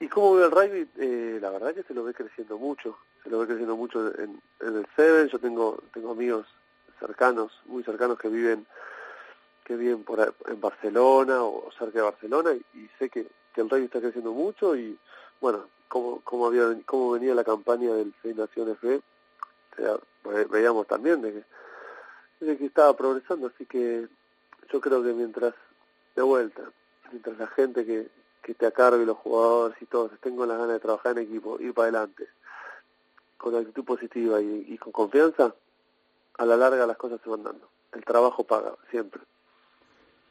[0.00, 0.88] ¿y cómo ve el rugby?
[0.96, 4.40] Eh, la verdad que se lo ve creciendo mucho, se lo ve creciendo mucho en,
[4.60, 6.46] en el Seven, yo tengo, tengo amigos
[6.98, 8.66] cercanos, muy cercanos que viven
[9.68, 13.26] que viven por, en Barcelona o cerca de Barcelona y, sé que,
[13.56, 14.96] el rugby está creciendo mucho y
[15.40, 19.00] bueno, como, como, había, como venía la campaña del Seis Naciones B,
[20.48, 21.44] veíamos también de
[22.40, 24.06] que, estaba progresando, así que
[24.72, 25.54] yo creo que mientras,
[26.14, 26.62] de vuelta,
[27.10, 28.08] mientras la gente que,
[28.42, 31.74] que te acargue, los jugadores y todos, tengo las ganas de trabajar en equipo, ir
[31.74, 32.28] para adelante,
[33.36, 35.52] con actitud positiva y, y con confianza,
[36.38, 37.68] a la larga las cosas se van dando.
[37.90, 39.20] El trabajo paga, siempre.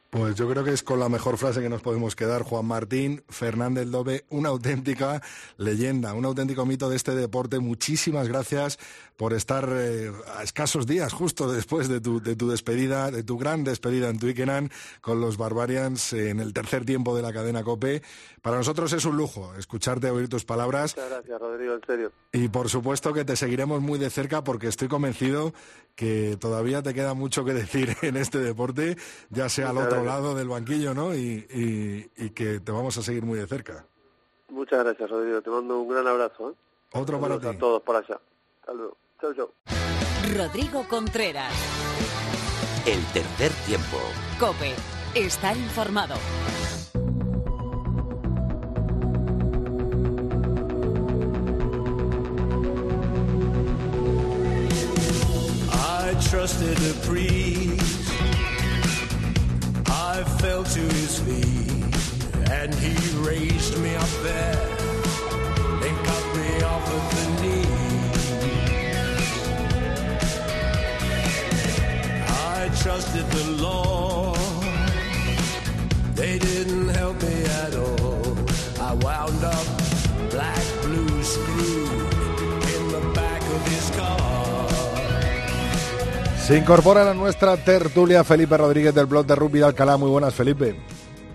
[0.10, 3.24] Pues yo creo que es con la mejor frase que nos podemos quedar, Juan Martín
[3.28, 5.22] Fernández Dobe, una auténtica
[5.58, 7.60] leyenda, un auténtico mito de este deporte.
[7.60, 8.80] Muchísimas gracias
[9.18, 13.38] por estar eh, a escasos días, justo después de tu, de tu despedida, de tu
[13.38, 14.70] gran despedida en Twickenham
[15.02, 18.02] con los Barbarians en el tercer tiempo de la cadena COPE.
[18.42, 20.96] Para nosotros es un lujo escucharte, oír tus palabras.
[20.96, 22.12] Muchas gracias, Rodrigo, en serio.
[22.32, 25.54] Y por supuesto que te seguiremos muy de cerca porque estoy convencido
[25.96, 28.96] que todavía te queda mucho que decir en este deporte,
[29.32, 31.16] ya sea al otro lado del banquillo, ¿no?
[31.16, 33.86] Y, que te vamos a seguir muy de cerca.
[34.50, 35.42] Muchas gracias, Rodrigo.
[35.42, 36.52] Te mando un gran abrazo.
[36.52, 36.54] ¿eh?
[36.94, 37.48] Otro para ti.
[37.48, 38.20] A todos por allá.
[38.62, 38.74] Hasta
[39.20, 39.50] Chau, chau.
[40.36, 41.54] Rodrigo Contreras.
[42.86, 43.98] El tercer tiempo.
[44.40, 44.74] Cope.
[45.16, 46.16] Estar informado.
[56.30, 57.67] trusted a priest.
[60.18, 64.58] I fell to his feet, and he raised me up there
[65.86, 68.32] and cut me off at the knees.
[72.28, 74.40] I trusted the Lord.
[76.16, 78.36] They didn't help me at all.
[78.82, 79.77] I wound up
[86.48, 89.98] Se incorpora a nuestra tertulia Felipe Rodríguez del blog de Rugby de Alcalá.
[89.98, 90.80] Muy buenas, Felipe.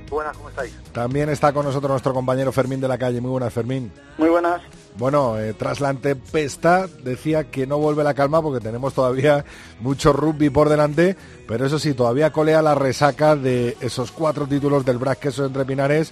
[0.09, 0.75] Buenas, ¿cómo estáis?
[0.90, 3.20] También está con nosotros nuestro compañero Fermín de la calle.
[3.20, 3.92] Muy buenas, Fermín.
[4.16, 4.62] Muy buenas.
[4.96, 9.44] Bueno, eh, tras la antepesta decía que no vuelve la calma porque tenemos todavía
[9.81, 11.14] mucho rugby por delante,
[11.46, 15.66] pero eso sí, todavía colea la resaca de esos cuatro títulos del Brac Queso entre
[15.66, 16.11] Pinares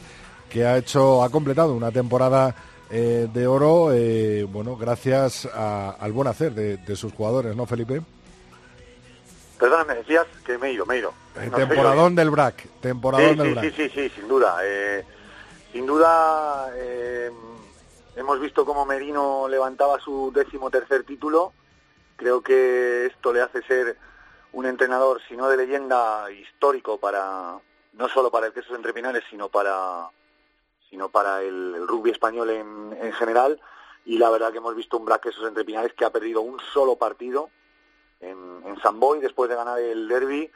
[0.50, 2.54] que ha hecho, ha completado una temporada
[2.90, 8.02] eh, de oro, eh, bueno, gracias al buen hacer de sus jugadores, ¿no, Felipe?
[9.60, 11.12] Perdona, me decías que me he ido, me he ido.
[11.36, 13.64] Eh, temporadón del BRAC, temporadón sí, del sí, BRAC.
[13.64, 14.56] Sí, sí, sí, sin duda.
[14.62, 15.04] Eh,
[15.70, 17.30] sin duda eh,
[18.16, 21.52] hemos visto cómo Merino levantaba su décimo tercer título.
[22.16, 23.98] Creo que esto le hace ser
[24.52, 27.58] un entrenador, si no de leyenda, histórico para
[27.92, 30.08] no solo para el Quesos Entre Pinares, sino para
[30.88, 33.60] sino para el, rugby español en, en, general.
[34.06, 36.58] Y la verdad que hemos visto un Brac Quesos Entre Pinares que ha perdido un
[36.72, 37.50] solo partido
[38.20, 40.50] en, en San Boy después de ganar el derby,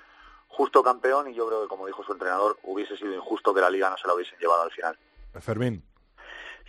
[0.49, 3.71] justo campeón y yo creo que como dijo su entrenador hubiese sido injusto que la
[3.71, 4.99] liga no se la hubiesen llevado al final.
[5.41, 5.83] Fermín.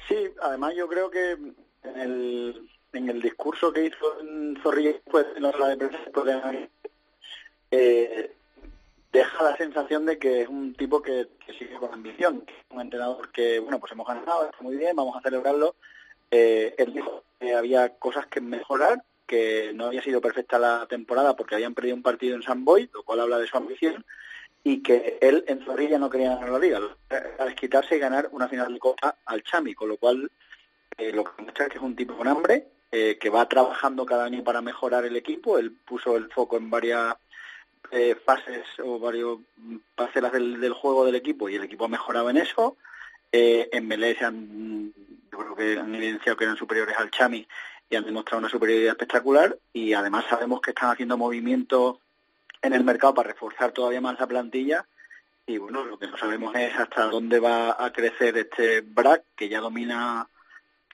[0.08, 4.18] Sí, además yo creo que en el, en el discurso que hizo
[4.62, 6.70] Zorrilla después de la de prensa después de
[7.72, 8.36] eh,
[9.12, 11.28] deja la sensación de que es un tipo que,
[11.58, 15.22] sigue con ambición, un entrenador que, bueno, pues hemos ganado, está muy bien, vamos a
[15.22, 15.76] celebrarlo.
[16.32, 21.36] Eh, él dijo que había cosas que mejorar, que no había sido perfecta la temporada
[21.36, 24.06] porque habían perdido un partido en San Boy, lo cual habla de su ambición,
[24.64, 26.80] y que él en Zorrilla no quería ganar la liga,
[27.40, 30.32] a desquitarse y ganar una final de Copa al Chami, con lo cual
[30.98, 34.06] eh, lo que muestra es que es un tipo con hambre, eh, que va trabajando
[34.06, 37.16] cada año para mejorar el equipo, él puso el foco en varias
[37.92, 39.40] eh, fases o varios
[39.96, 42.78] parcelas del, juego del equipo y el equipo ha mejorado en eso,
[43.32, 44.94] en Melé se han,
[45.30, 47.46] yo creo que han evidenciado que eran superiores al Chami
[47.90, 51.98] y han demostrado una superioridad espectacular y además sabemos que están haciendo movimientos
[52.62, 54.86] en el mercado para reforzar todavía más la plantilla
[55.48, 59.48] y bueno, lo que no sabemos es hasta dónde va a crecer este BRAC que
[59.48, 60.28] ya domina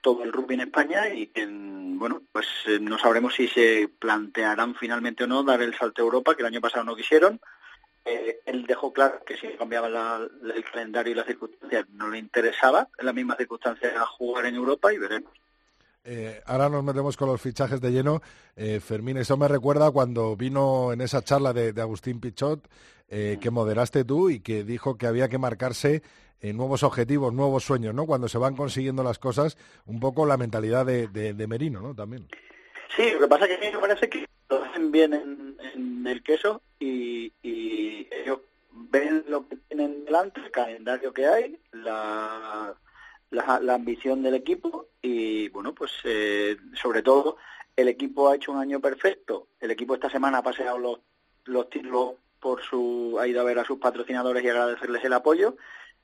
[0.02, 4.74] todo el rugby en España y que, bueno, pues eh, no sabremos si se plantearán
[4.74, 7.40] finalmente o no dar el salto a Europa, que el año pasado no quisieron.
[8.04, 12.88] Eh, él dejó claro que si cambiaba el calendario y las circunstancias no le interesaba
[12.98, 15.32] en las mismas circunstancias jugar en Europa y veremos.
[16.04, 18.22] Eh, ahora nos metemos con los fichajes de lleno.
[18.56, 22.68] Eh, Fermín, eso me recuerda cuando vino en esa charla de, Agustín Pichot,
[23.08, 26.02] eh, que moderaste tú y que dijo que había que marcarse
[26.42, 28.04] nuevos objetivos, nuevos sueños, ¿no?
[28.04, 31.94] Cuando se van consiguiendo las cosas, un poco la mentalidad de, Merino, ¿no?
[31.94, 32.26] También.
[32.96, 36.60] Sí, lo que pasa es que me parece que lo hacen bien en, el queso
[36.80, 38.40] y, y ellos
[38.72, 42.74] ven lo que tienen delante, el calendario que hay, la
[43.32, 47.38] la, ambición del equipo y bueno, pues eh, sobre todo
[47.74, 49.48] el equipo ha hecho un año perfecto.
[49.58, 51.00] El equipo esta semana ha paseado los,
[51.44, 55.56] los títulos por su, ha ido a ver a sus patrocinadores y agradecerles el apoyo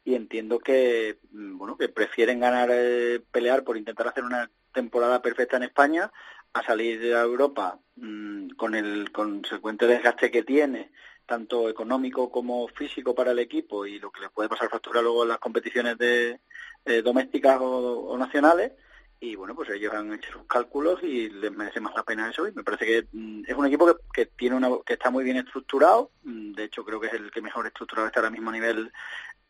[0.04, 5.20] y entiendo que mm, bueno que prefieren ganar eh, pelear por intentar hacer una temporada
[5.20, 6.10] perfecta en España
[6.52, 10.92] a salir de Europa mm, con el consecuente desgaste que tiene
[11.26, 15.24] tanto económico como físico para el equipo y lo que les puede pasar factura luego
[15.24, 16.40] en las competiciones de,
[16.88, 18.72] eh, domésticas o, nacionales
[19.20, 22.46] y bueno pues ellos han hecho sus cálculos y les merece más la pena eso
[22.46, 25.37] y me parece que mm, es un equipo que, tiene una que está muy bien
[25.37, 28.55] estructurado mm, de hecho creo que es el que mejor estructurado está ahora mismo a
[28.55, 28.92] nivel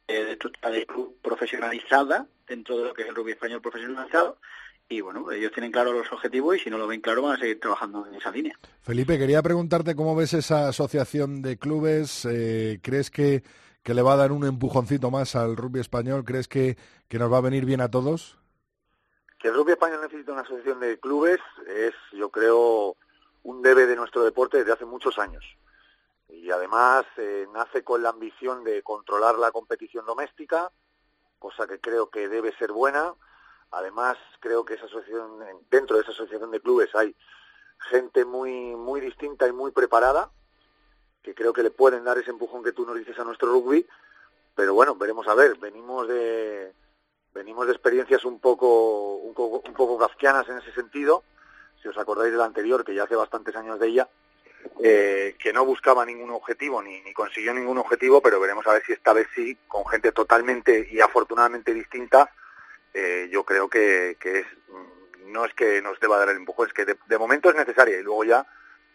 [0.06, 4.38] eh, de estructura de club profesionalizada dentro de lo que es el rugby español profesionalizado
[4.90, 7.38] y bueno, ellos tienen claros los objetivos y si no lo ven claro van a
[7.38, 8.58] seguir trabajando en esa línea.
[8.80, 12.24] Felipe, quería preguntarte cómo ves esa asociación de clubes.
[12.24, 13.42] Eh, ¿Crees que
[13.88, 16.22] que le va a dar un empujoncito más al rugby español?
[16.22, 16.76] ¿Crees que,
[17.08, 18.36] que nos va a venir bien a todos?
[19.38, 22.98] Que el rugby español necesita una asociación de clubes es, yo creo,
[23.44, 25.42] un debe de nuestro deporte desde hace muchos años.
[26.28, 30.70] Y además eh, nace con la ambición de controlar la competición doméstica,
[31.38, 33.14] cosa que creo que debe ser buena.
[33.70, 37.16] Además, creo que esa asociación, dentro de esa asociación de clubes hay
[37.88, 40.30] gente muy, muy distinta y muy preparada,
[41.22, 43.86] que creo que le pueden dar ese empujón que tú nos dices a nuestro rugby,
[44.54, 46.72] pero bueno, veremos a ver, venimos de
[47.34, 51.24] venimos de experiencias un poco un poco, un poco kafkianas en ese sentido,
[51.82, 54.08] si os acordáis de la anterior, que ya hace bastantes años de ella,
[54.82, 58.82] eh, que no buscaba ningún objetivo ni, ni consiguió ningún objetivo, pero veremos a ver
[58.84, 62.32] si esta vez sí, con gente totalmente y afortunadamente distinta,
[62.94, 64.46] eh, yo creo que, que es
[65.26, 68.02] no es que nos deba dar el empujón, es que de momento es necesaria y
[68.02, 68.46] luego ya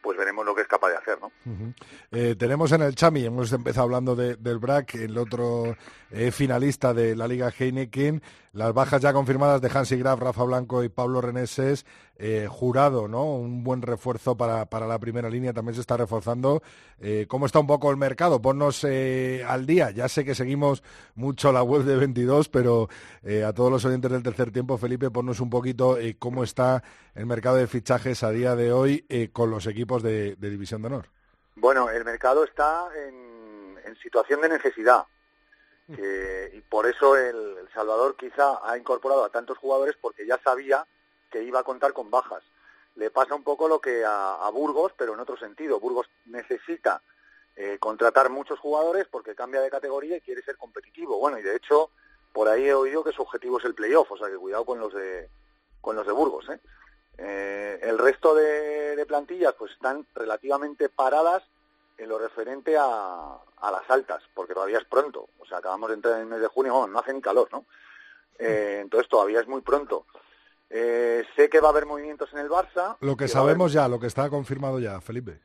[0.04, 1.32] pues veremos lo que es capaz de hacer, ¿no?
[2.12, 5.78] Eh, tenemos en el Chami, hemos empezado hablando del BRAC, el otro
[6.12, 8.22] eh, finalista de la Liga Heineken,
[8.54, 11.88] las bajas ya confirmadas de Hansi Graf, Rafa Blanco y Pablo Reneses,
[12.18, 13.26] eh, jurado, ¿no?
[13.36, 16.62] Un buen refuerzo para, para, la primera línea, también se está reforzando.
[17.00, 18.40] Eh, ¿Cómo está un poco el mercado?
[18.44, 19.90] Ponnos eh, al día.
[19.90, 20.84] Ya sé que seguimos
[21.16, 22.90] mucho la web de 22, pero
[23.46, 26.84] a todos los oyentes del tercer tiempo, Felipe, ponnos un poquito cómo está
[27.16, 31.06] el mercado de fichajes a día de hoy con los equipos de, División de Honor.
[31.56, 35.06] Bueno, el mercado está en situación de necesidad
[35.88, 40.86] y por eso el, Salvador quizá ha incorporado a tantos jugadores porque ya sabía
[41.32, 42.44] que iba a contar con bajas.
[42.96, 45.80] Le pasa un poco lo que a, Burgos, pero en otro sentido.
[45.80, 47.02] Burgos necesita
[47.56, 51.18] eh, contratar muchos jugadores porque cambia de categoría y quiere ser competitivo.
[51.18, 51.90] Bueno, y de hecho,
[52.32, 54.80] por ahí he oído que su objetivo es el playoff, o sea que cuidado con
[54.80, 55.30] los de,
[55.82, 56.48] con los de Burgos.
[56.50, 56.60] ¿eh?
[57.18, 61.44] Eh, el resto de, de plantillas pues están relativamente paradas
[61.98, 65.30] en lo referente a, a, las altas, porque todavía es pronto.
[65.40, 67.66] O sea, acabamos de entrar en el mes de junio, no hace ni calor, ¿no?
[68.38, 70.06] Eh, entonces todavía es muy pronto.
[70.70, 72.98] Eh, sé que va a haber movimientos en el Barça.
[73.00, 75.40] Lo que sabemos ya, lo que está confirmado ya, Felipe.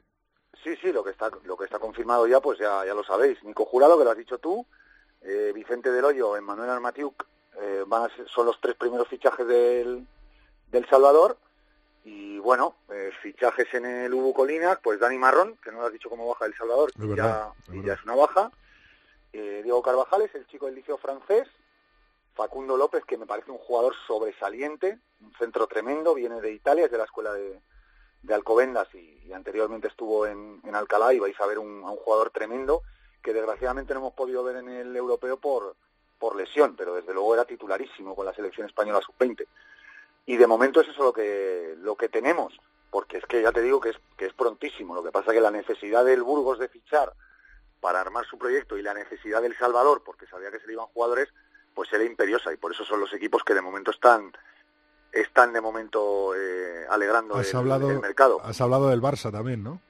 [0.62, 3.42] Sí, sí, lo que está, lo que está confirmado ya, pues ya, ya lo sabéis.
[3.44, 4.66] Nico Jurado, que lo has dicho tú,
[5.22, 7.26] eh, Vicente del Hoyo, Emmanuel Armatiuk,
[7.86, 10.06] van son los tres primeros fichajes del,
[10.70, 11.36] del Salvador
[12.04, 15.92] y bueno, eh, fichajes en el Ubu Colinas, pues Dani Marrón, que no lo has
[15.92, 18.50] dicho cómo baja El Salvador, ya, es ya es una baja.
[19.32, 21.48] Eh, Diego Carvajales, el chico del liceo francés.
[22.34, 26.90] Facundo López, que me parece un jugador sobresaliente, un centro tremendo, viene de Italia, es
[26.90, 27.60] de la escuela de,
[28.22, 31.96] de Alcobendas y, anteriormente estuvo en, en, Alcalá y vais a ver un, a un
[31.96, 32.82] jugador tremendo
[33.22, 35.74] que desgraciadamente no hemos podido ver en el europeo por,
[36.18, 39.44] por lesión, pero desde luego era titularísimo con la selección española sub-20
[40.28, 42.52] y de momento es eso lo que lo que tenemos
[42.90, 44.94] porque es que ya te digo que es que es prontísimo.
[44.94, 47.14] Lo que pasa que la necesidad del Burgos de fichar
[47.80, 50.86] para armar su proyecto y la necesidad del Salvador porque sabía que se le iban
[50.88, 51.28] jugadores
[51.74, 52.52] pues era imperiosa.
[52.52, 54.30] Y por eso son los equipos que de momento están
[55.12, 58.42] están de momento eh, alegrando el, mercado.
[58.44, 59.80] has hablado del Barça también no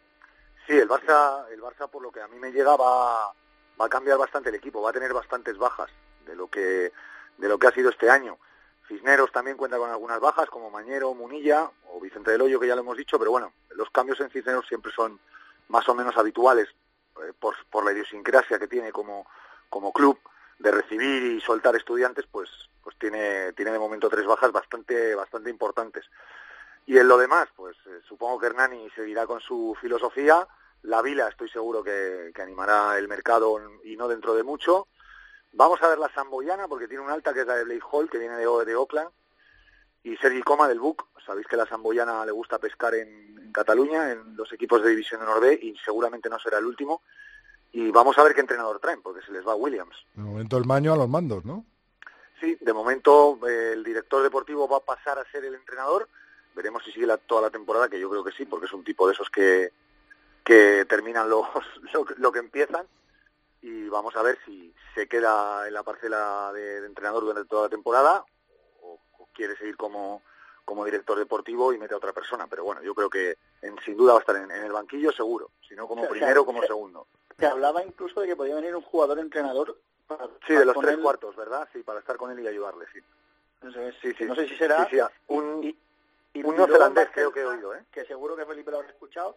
[0.69, 3.33] sí el Barça el Barça por lo que a mí me llega va
[3.81, 5.91] va a cambiar bastante el equipo va a tener bastantes bajas
[6.25, 6.93] de lo que
[7.37, 8.39] de lo que ha sido este año
[8.89, 12.75] Cisneros también cuenta con algunas bajas, como Mañero, Munilla o Vicente del Hoyo, que ya
[12.75, 15.21] lo hemos dicho, pero bueno, los cambios en Cisneros siempre son
[15.69, 16.69] más o menos habituales
[17.23, 19.27] eh, por, la idiosincrasia que tiene como,
[19.93, 20.19] club
[20.59, 22.49] de recibir y soltar estudiantes, pues,
[22.83, 26.07] pues tiene, tiene de momento tres bajas bastante, bastante importantes.
[26.87, 30.49] Y en lo demás, pues eh, supongo que Hernani seguirá con su filosofía.
[30.83, 34.89] La Vila estoy seguro que animará el mercado y no dentro de mucho.
[35.53, 38.11] Vamos a ver la Samboyana porque tiene un alta que es la de Blake Hall,
[38.11, 39.11] que viene de, de Oakland.
[40.05, 41.07] Y Sergi Coma del Buc.
[41.25, 45.27] Sabéis que la Samboyana le gusta pescar en, Cataluña, en los equipos de División de
[45.27, 47.03] Norbe, y seguramente no será el último.
[47.73, 49.97] Y vamos a ver qué entrenador traen, porque se les va Williams.
[50.15, 51.65] De momento el maño a los mandos, ¿no?
[52.41, 56.09] Sí, de momento eh, el director deportivo va a pasar a ser el entrenador.
[56.55, 59.07] Veremos si sigue toda la temporada, que yo creo que sí, porque es un tipo
[59.07, 59.73] de esos que,
[60.45, 61.47] que terminan los,
[62.19, 62.87] lo que empiezan
[63.63, 67.69] y vamos a ver si se queda en la parcela de, entrenador durante toda la
[67.69, 68.25] temporada
[68.83, 68.99] o,
[69.35, 70.23] quiere seguir como,
[70.65, 72.47] como director deportivo y mete a otra persona.
[72.49, 75.51] Pero bueno, yo creo que en, sin duda va a estar en, el banquillo seguro,
[75.67, 77.07] si no como primero como segundo.
[77.39, 79.79] Se hablaba incluso de que podía venir un jugador entrenador.
[80.47, 81.69] sí, de los tres cuartos, ¿verdad?
[81.73, 83.01] Sí, para estar con él y ayudarle, sí.
[83.63, 84.25] No sé, sí, sí.
[84.25, 84.89] No sé si será...
[85.29, 87.85] un, y, un neozelandés creo que he oído, ¿eh?
[87.91, 89.37] Que seguro que Felipe lo habrá escuchado.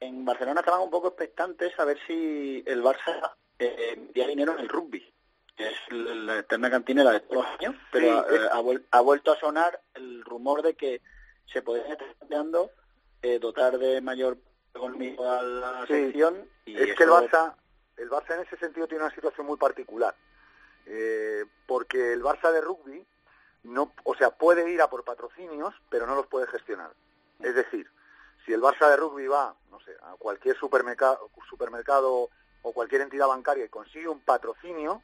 [0.00, 4.68] En Barcelona estaban un poco expectantes a ver si el Barça eh, dinero en el
[4.68, 5.04] rugby.
[5.56, 8.48] Es la eterna cantinera de todos los años, pero eh,
[8.92, 11.02] ha, vuelto a sonar el rumor de que
[11.52, 12.70] se podría estar planteando
[13.22, 14.38] eh, dotar de mayor
[14.72, 16.48] economía a la sección.
[16.64, 17.56] Y es que el Barça,
[17.96, 20.14] el Barça en ese sentido tiene una situación muy particular,
[20.86, 23.04] eh, porque el Barça de rugby
[23.64, 26.92] no, o sea, puede ir a por patrocinios, pero no los puede gestionar.
[27.40, 27.90] Es decir,
[28.46, 32.30] si el Barça de rugby va, no sé, a cualquier supermercado, supermercado
[32.68, 35.02] o cualquier entidad bancaria y consigue un patrocinio,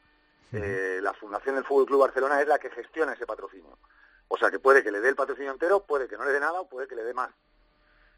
[0.53, 3.77] eh, la Fundación del Fútbol Club Barcelona es la que gestiona ese patrocinio.
[4.27, 6.39] O sea que puede que le dé el patrocinio entero, puede que no le dé
[6.39, 7.31] nada o puede que le dé más.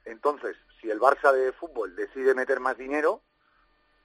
[0.04, 3.22] Entonces, si el Barça de fútbol decide meter más dinero,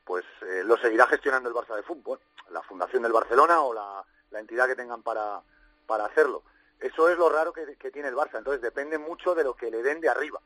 [0.04, 4.04] pues eh, lo seguirá gestionando el Barça de fútbol, la Fundación del Barcelona o la,
[4.38, 5.42] entidad que tengan para,
[5.86, 6.42] para hacerlo.
[6.80, 8.38] Eso es lo raro que, que, tiene el Barça.
[8.38, 10.40] Entonces depende mucho de lo que le den de arriba.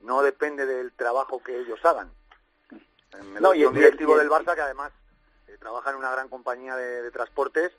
[0.00, 2.12] No depende del trabajo que ellos hagan
[3.40, 4.92] no, y el directivo del Barça que además
[5.46, 7.72] eh, trabaja en una gran compañía de, transportes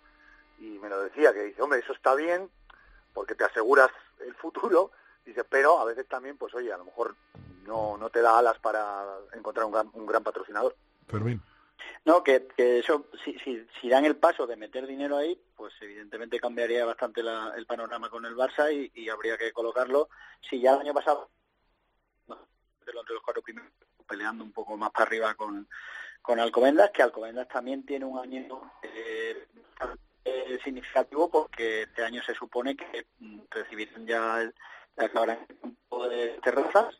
[0.60, 2.50] y me lo decía, que dice, hombre, eso está bien
[3.14, 4.92] porque te aseguras el futuro,
[5.26, 7.16] dice, pero a veces también, pues oye, a lo mejor
[7.66, 10.76] no, no te da alas para encontrar un gran, un gran patrocinador.
[11.08, 11.42] Fermín.
[12.06, 15.74] No, que, que eso, si, si, si, dan el paso de meter dinero ahí, pues
[15.82, 20.10] evidentemente cambiaría bastante la, el panorama con el Barça y, y, habría que colocarlo.
[20.50, 21.30] Si ya el año pasado,
[22.28, 23.72] de los cuatro primeros,
[24.10, 25.68] peleando un poco más para arriba con,
[26.22, 29.47] con Alcobendas, que Alcobendas también tiene un año eh,
[30.64, 33.05] significativo porque este año se supone que
[33.51, 34.53] recibirán ya el,
[34.97, 36.95] acabarán el campo de terrazas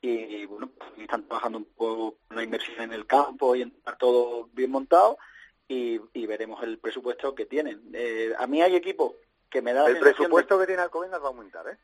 [0.00, 4.48] y bueno, pues están trabajando un poco la inversión en el campo y en todo
[4.52, 5.18] bien montado
[5.66, 7.82] y, y veremos el presupuesto que tienen.
[7.92, 9.14] Eh, a mí hay equipos
[9.50, 10.62] que me da El presupuesto de...
[10.62, 11.78] que tiene Alcobendas va a aumentar, ¿eh?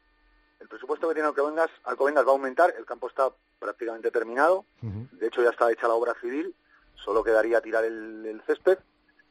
[0.65, 4.87] El presupuesto que tiene Alcobendas, Alcobendas va a aumentar, el campo está prácticamente terminado, uh
[4.87, 5.11] -huh.
[5.11, 6.55] de hecho ya está hecha la obra civil,
[6.95, 8.79] solo quedaría tirar el, el césped.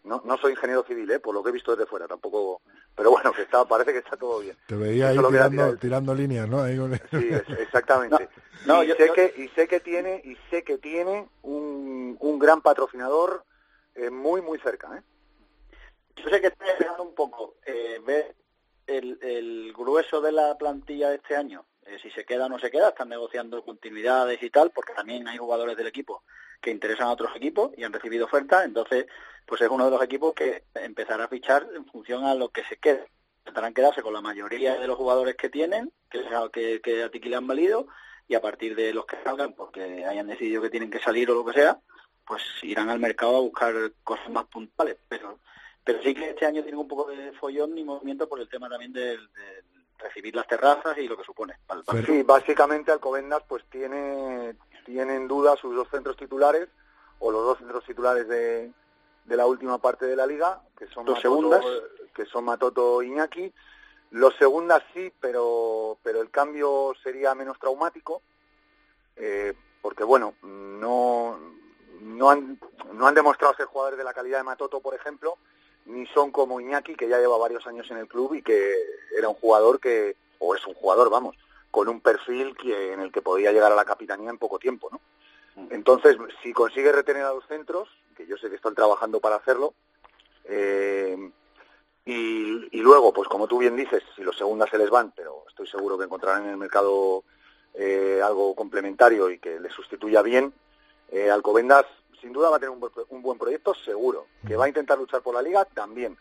[0.03, 1.19] No, no soy ingeniero civil, ¿eh?
[1.19, 2.61] por lo que he visto desde fuera, tampoco.
[2.95, 4.55] Pero bueno, que está, parece que está todo bien.
[4.67, 6.61] Te veía ahí tirando, tirando, líneas, ¿no?
[6.61, 6.93] Ahí con...
[6.93, 8.29] Sí, es, exactamente.
[8.67, 9.13] No, no, y, yo, sé yo...
[9.15, 13.43] Que, y sé que tiene y sé que tiene un, un gran patrocinador
[13.95, 15.01] eh, muy muy cerca, ¿eh?
[16.17, 18.35] Yo sé que estoy esperando un poco eh, ver
[18.87, 22.59] el, el grueso de la plantilla de este año, eh, si se queda o no
[22.59, 26.23] se queda, están negociando continuidades y tal, porque también hay jugadores del equipo
[26.61, 29.05] que interesan a otros equipos y han recibido ofertas, entonces
[29.45, 32.63] pues es uno de los equipos que empezará a fichar en función a lo que
[32.63, 33.09] se quede.
[33.39, 36.21] Intentarán quedarse con la mayoría de los jugadores que tienen, que,
[36.53, 37.87] que, que a han valido,
[38.27, 41.35] y a partir de los que salgan, porque hayan decidido que tienen que salir o
[41.35, 41.79] lo que sea,
[42.25, 43.73] pues irán al mercado a buscar
[44.03, 44.97] cosas más puntuales.
[45.09, 45.39] Pero,
[45.83, 48.69] pero sí que este año tiene un poco de follón y movimiento por el tema
[48.69, 49.65] también del, del
[49.99, 51.55] recibir las terrazas y lo que supone.
[51.67, 54.55] Para, para sí, básicamente Alcobendas pues tiene,
[54.85, 56.69] tiene en duda sus dos centros titulares
[57.19, 58.71] o los dos centros titulares de,
[59.25, 61.65] de la última parte de la liga, que son dos Matoto, segundas,
[62.13, 63.53] que son Matoto e Iñaki.
[64.11, 68.21] Los segundas sí, pero pero el cambio sería menos traumático,
[69.15, 71.39] eh, porque bueno, no
[72.01, 72.59] no han
[72.93, 75.37] no han demostrado ser jugadores de la calidad de Matoto, por ejemplo,
[75.85, 78.73] ni son como Iñaki, que ya lleva varios años en el club y que
[79.17, 81.35] era un jugador que, o es un jugador, vamos,
[81.71, 84.89] con un perfil que, en el que podía llegar a la capitanía en poco tiempo,
[84.91, 85.01] ¿no?
[85.69, 89.73] Entonces, si consigue retener a los centros, que yo sé que están trabajando para hacerlo,
[90.45, 91.31] eh,
[92.05, 95.45] y, y, luego, pues como tú bien dices, si los segundas se les van, pero
[95.47, 97.23] estoy seguro que encontrarán en el mercado
[97.75, 100.53] eh, algo complementario y que les sustituya bien,
[101.11, 101.85] eh, Alcobendas
[102.23, 104.25] sin duda va a tener un, buen, un buen proyecto, seguro.
[104.47, 106.17] Que va a intentar luchar por la liga, también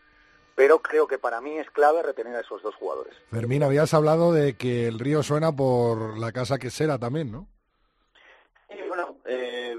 [0.55, 3.13] pero creo que para mí es clave retener a esos dos jugadores.
[3.31, 7.47] Fermín, habías hablado de que el río suena por la casa quesera también, ¿no?
[8.69, 9.75] Sí, bueno, eh,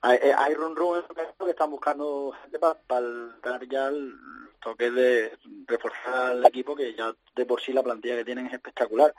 [0.00, 1.04] hay, hay run run
[1.38, 3.02] que están buscando gente para, para
[3.42, 4.14] dar ya el
[4.60, 8.54] toque de reforzar al equipo, que ya de por sí la plantilla que tienen es
[8.54, 9.14] espectacular.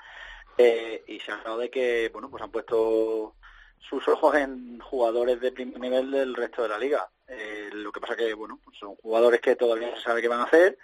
[0.57, 3.35] Eh, y se ha hablado de que, bueno, pues han puesto
[3.79, 7.09] sus ojos en jugadores de primer nivel del resto de la liga.
[7.27, 10.27] Eh, lo que pasa que, bueno, pues son jugadores que todavía no se sabe qué
[10.27, 10.77] van a hacer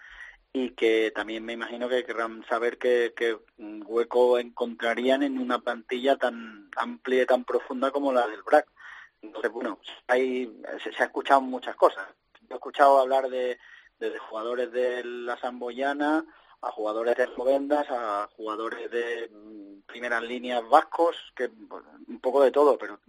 [0.54, 6.16] y que también me imagino que querrán saber qué, qué hueco encontrarían en una plantilla
[6.16, 8.68] tan amplia y tan profunda como la del BRAC.
[9.22, 10.50] Entonces, bueno, hay,
[10.84, 12.08] se, se ha escuchado muchas cosas.
[12.41, 13.58] Yo he escuchado hablar de,
[14.00, 16.26] de jugadores de la Samboyana,
[16.66, 19.30] a jugadores de Escobendas, a jugadores de
[19.86, 21.49] primeras líneas vascos, que
[22.07, 22.99] un poco de todo, pero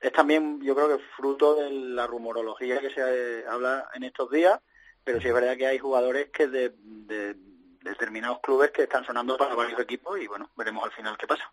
[0.00, 4.60] es también yo creo que fruto de la rumorología que se habla en estos días,
[5.04, 7.34] pero sí es verdad que hay jugadores que de, de
[7.82, 11.50] determinados clubes que están sonando para varios equipos y bueno, veremos al final qué pasa.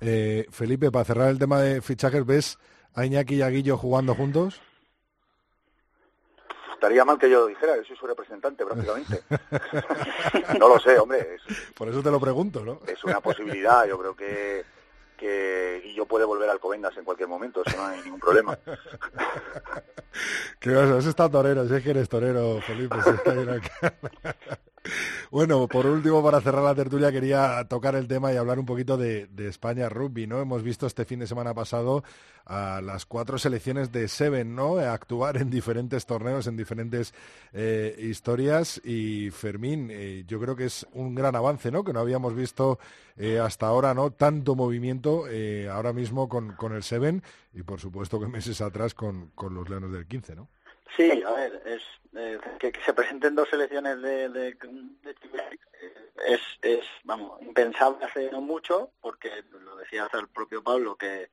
[0.00, 2.58] Eh, Felipe, para cerrar el tema de fichajes, ¿ves
[2.94, 4.60] a Iñaki y a Guillo jugando juntos?
[6.86, 9.22] Estaría mal que yo lo dijera, yo soy su representante prácticamente.
[10.58, 11.34] no lo sé, hombre.
[11.34, 11.42] Es,
[11.74, 12.80] Por eso te lo pregunto, ¿no?
[12.86, 14.64] Es una posibilidad, yo creo que
[15.16, 18.56] que Guillo puede volver al Covendas en cualquier momento, eso no hay ningún problema.
[20.60, 20.90] ¿Qué vas?
[20.90, 22.96] Has estado torero, si es que eres torero, Felipe.
[23.02, 23.94] Si es que hay acá.
[25.30, 28.96] Bueno, por último, para cerrar la tertulia, quería tocar el tema y hablar un poquito
[28.96, 30.40] de, España Rugby, ¿no?
[30.40, 32.04] Hemos visto este fin de semana pasado
[32.44, 34.78] a las cuatro selecciones de Seven, ¿no?
[34.78, 37.12] Actuar en diferentes torneos, en diferentes
[37.52, 38.80] eh, historias.
[38.84, 41.84] Y Fermín, eh, yo creo que es un gran avance, ¿no?
[41.84, 42.78] Que no habíamos visto
[43.16, 44.10] eh, hasta ahora, ¿no?
[44.10, 47.22] Tanto movimiento eh, ahora mismo con, con el Seven
[47.54, 50.48] y, por supuesto, que meses atrás con, con los Leones del 15, ¿no?
[50.94, 51.82] Sí, a ver, es
[52.14, 55.16] eh, que, que, se presenten dos selecciones de, de, de
[56.26, 61.30] es, es, vamos, impensable hace no mucho, porque lo decía hasta el propio Pablo, que,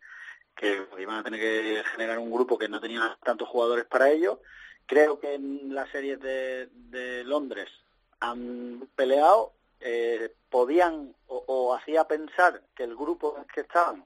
[0.55, 4.41] que iban a tener que generar un grupo que no tenía tantos jugadores para ello.
[4.85, 7.69] Creo que en las series de, de Londres
[8.19, 14.05] han peleado, eh, podían o, o hacía pensar que el grupo en que estaban,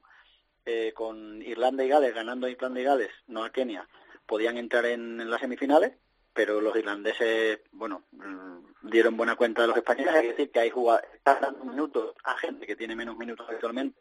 [0.65, 3.87] eh, con Irlanda y Gales, ganando a Irlanda y Gales, no a Kenia,
[4.27, 5.93] podían entrar en, las semifinales,
[6.33, 10.15] pero los irlandeses, bueno, mm, dieron buena cuenta de los españoles.
[10.15, 13.99] Es decir, que hay jugadores, están dando minutos a gente que tiene menos minutos actualmente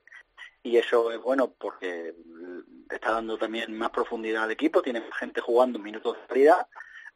[0.66, 2.12] y eso es bueno porque
[2.90, 6.66] está dando también más profundidad al equipo, tiene gente jugando minutos de calidad.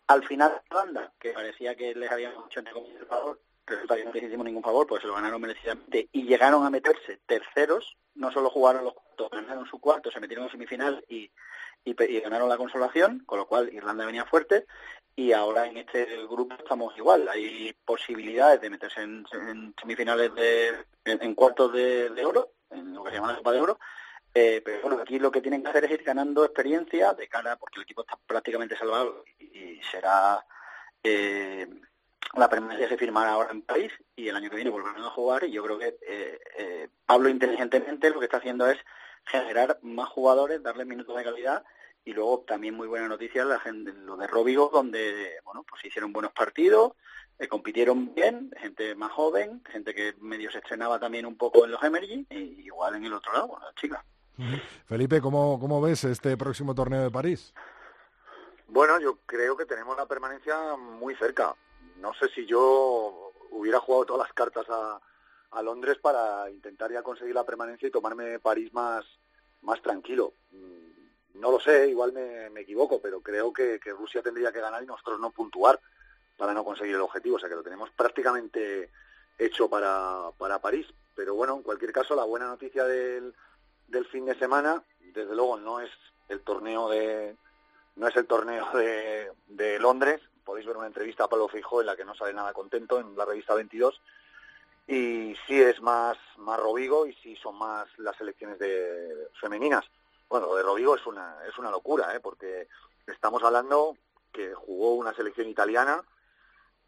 [0.06, 3.40] Al final, banda, que parecía que les habíamos hecho entre el favor,
[3.74, 6.70] resulta que no les hicimos ningún favor, pues se lo ganaron merecidamente y llegaron a
[6.70, 11.30] meterse terceros, no solo jugaron los cuartos, ganaron su cuarto, se metieron en semifinal y,
[11.84, 14.66] y, ganaron la consolación, con lo cual Irlanda venía fuerte.
[15.16, 19.26] Y ahora en este grupo estamos igual, hay posibilidades de meterse en,
[19.80, 20.72] semifinales de,
[21.04, 23.78] en, cuartos de oro en lo que se llama la Copa de Oro.
[24.32, 27.56] Eh, pero bueno, aquí lo que tienen que hacer es ir ganando experiencia de cara,
[27.56, 30.44] porque el equipo está prácticamente salvado y, será
[31.02, 31.66] eh,
[32.34, 35.44] la permanencia se firmará ahora en París y el año que viene volverán a jugar
[35.44, 38.78] y yo creo que eh, Pablo inteligentemente lo que está haciendo es
[39.24, 41.64] generar más jugadores, darles minutos de calidad
[42.04, 46.12] y luego también muy buena noticia la gente, lo de Robigo donde bueno pues hicieron
[46.12, 46.92] buenos partidos
[47.40, 51.70] eh, compitieron bien, gente más joven, gente que medio se estrenaba también un poco en
[51.70, 54.04] los Emergy, y igual en el otro lado, bueno, chicas.
[54.84, 57.54] Felipe, ¿cómo, ¿cómo ves este próximo torneo de París?
[58.68, 61.56] Bueno, yo creo que tenemos la permanencia muy cerca.
[62.00, 65.00] No sé si yo hubiera jugado todas las cartas a,
[65.62, 69.04] Londres para intentar ya conseguir la permanencia y tomarme París más,
[69.62, 70.32] más tranquilo.
[70.52, 74.86] Mm, no lo sé, igual me, equivoco, pero creo que, Rusia tendría que ganar y
[74.86, 75.78] nosotros no puntuar
[76.38, 78.90] para no conseguir el objetivo, o sea que lo tenemos prácticamente
[79.38, 80.86] hecho para, para París.
[81.14, 83.34] Pero bueno, en cualquier caso, la buena noticia del,
[83.88, 85.90] del fin de semana, desde luego no es
[86.28, 87.36] el torneo de
[87.96, 88.66] no es el torneo
[89.48, 92.52] de Londres, podéis ver una entrevista a Pablo Fijó en la que no sale nada
[92.52, 94.00] contento en la revista 22
[94.86, 99.84] y sí es más más Rovigo y sí son más las selecciones de femeninas.
[100.28, 102.20] Bueno, lo de Rovigo es una es una locura, ¿eh?
[102.20, 102.68] porque
[103.06, 103.96] estamos hablando
[104.32, 106.02] que jugó una selección italiana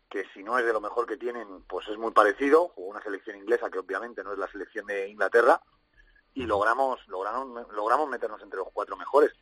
[0.09, 2.69] que si no es de lo mejor que tienen, pues es muy parecido.
[2.75, 5.61] Jugó una selección inglesa que obviamente no es la selección de Inglaterra
[6.35, 9.33] y logramos logramos logramos meternos entre los cuatro mejores.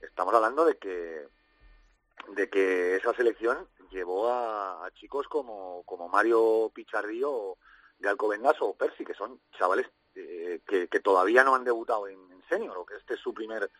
[0.00, 1.28] Estamos hablando de que
[2.28, 7.58] de que esa selección llevó a, chicos como, como Mario Picharrillo
[7.98, 12.42] de Alcobendas o Percy, que son chavales eh, que, todavía no han debutado en, en
[12.48, 13.70] senior o que este es su primer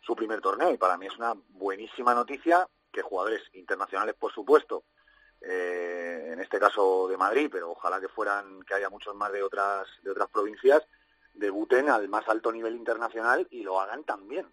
[0.00, 4.84] su primer torneo y para mí es una buenísima noticia que jugadores internacionales por supuesto
[5.46, 9.42] eh, en este caso de Madrid, pero ojalá que fueran, que haya muchos más de
[9.42, 10.82] otras, de otras provincias,
[11.34, 14.50] debuten al más alto nivel internacional y lo hagan también.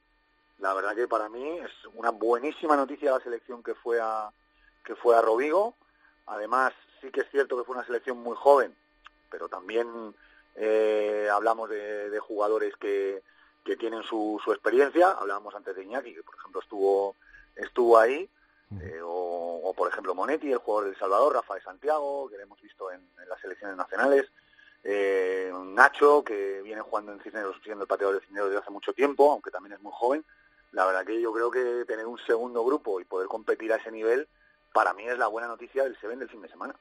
[0.61, 4.29] La verdad que para mí es una buenísima noticia la selección que fue a,
[4.85, 5.75] que fue a Rovigo.
[6.27, 8.75] Además, sí que es cierto que fue una selección muy joven,
[9.31, 10.13] pero también
[10.55, 13.23] eh, hablamos de, jugadores que,
[13.65, 15.11] que tienen su, su experiencia.
[15.11, 17.15] Hablábamos antes de Iñaki, que por ejemplo estuvo,
[17.55, 18.29] estuvo ahí.
[18.79, 22.61] Eh, o, por ejemplo Monetti, el jugador del Salvador, Rafa de Santiago, que lo hemos
[22.61, 24.31] visto en, las selecciones nacionales,
[24.83, 28.93] eh, Nacho, que viene jugando en Cisneros, siendo el pateador de Cisneros desde hace mucho
[28.93, 30.23] tiempo, aunque también es muy joven.
[30.71, 33.91] La verdad que yo creo que tener un segundo grupo y poder competir a ese
[33.91, 34.27] nivel,
[34.73, 36.75] para mí es la buena noticia del Seven del fin de semana.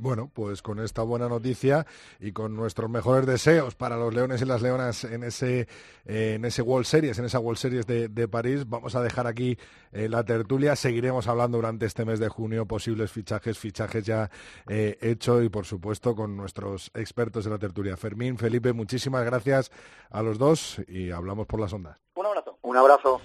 [0.00, 1.86] Bueno, pues con esta buena noticia
[2.20, 5.68] y con nuestros mejores deseos para los leones y las leonas en ese,
[6.06, 9.58] eh, en ese World Series, en esa World Series de, París, vamos a dejar aquí
[9.92, 10.74] eh, la tertulia.
[10.74, 14.30] Seguiremos hablando durante este mes de junio posibles fichajes, fichajes ya
[14.68, 17.94] eh, hechos y por supuesto con nuestros expertos de la tertulia.
[17.98, 19.70] Fermín, Felipe, muchísimas gracias
[20.08, 21.98] a los dos y hablamos por las ondas.
[22.70, 23.20] Un abrazo.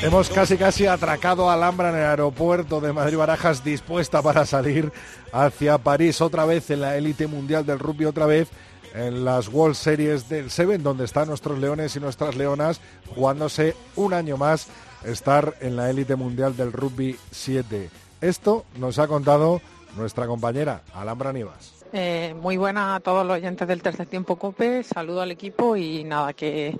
[0.00, 4.92] Hemos casi casi atracado a Alhambra en el aeropuerto de Madrid Barajas dispuesta para salir
[5.32, 8.48] hacia París otra vez en la élite mundial del rugby otra vez
[8.94, 12.80] en las World Series del Seven donde están nuestros leones y nuestras leonas
[13.14, 14.68] jugándose un año más
[15.04, 17.90] estar en la élite mundial del rugby 7.
[18.20, 19.60] Esto nos ha contado
[19.96, 21.78] nuestra compañera Alhambra Nivas.
[21.92, 26.04] Eh, muy buena a todos los oyentes del tercer tiempo COPE, saludo al equipo y
[26.04, 26.76] nada, que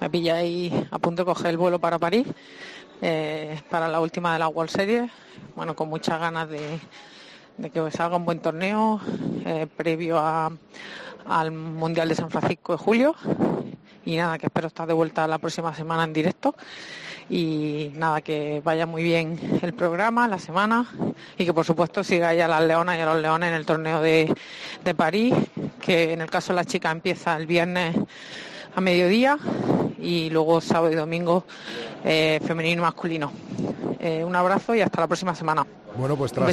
[0.00, 2.28] me pilláis a punto de coger el vuelo para París,
[3.00, 5.10] eh, para la última de la World Series,
[5.56, 6.78] bueno, con muchas ganas de,
[7.70, 9.00] que salga un buen torneo
[9.44, 10.20] eh, previo
[11.26, 13.14] al Mundial de San Francisco de julio
[14.04, 16.54] y nada, que espero estar de vuelta la próxima semana en directo
[17.30, 20.86] y nada, que vaya muy bien el programa, la semana
[21.38, 24.00] y que por supuesto sigáis a las leonas y a los leones en el torneo
[24.00, 24.34] de,
[24.84, 25.34] de París,
[25.80, 27.96] que en el caso de la chica empieza el viernes
[28.74, 29.38] a mediodía
[29.98, 31.44] y luego sábado y domingo
[32.04, 33.32] eh, femenino y masculino.
[34.00, 35.64] Eh, un abrazo y hasta la próxima semana.
[35.96, 36.46] Bueno, pues tras.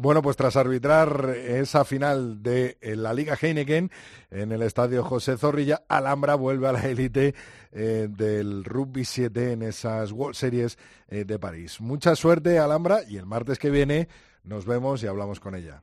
[0.00, 3.90] Bueno, pues tras arbitrar esa final de eh, la Liga Heineken
[4.30, 7.34] en el estadio José Zorrilla, Alhambra vuelve a la élite
[7.70, 10.78] eh, del Rugby 7 en esas World Series
[11.08, 11.82] eh, de París.
[11.82, 14.08] Mucha suerte, Alhambra, y el martes que viene
[14.42, 15.82] nos vemos y hablamos con ella.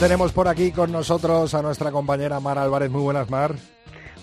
[0.00, 2.90] Tenemos por aquí con nosotros a nuestra compañera Mar Álvarez.
[2.90, 3.54] Muy buenas, Mar.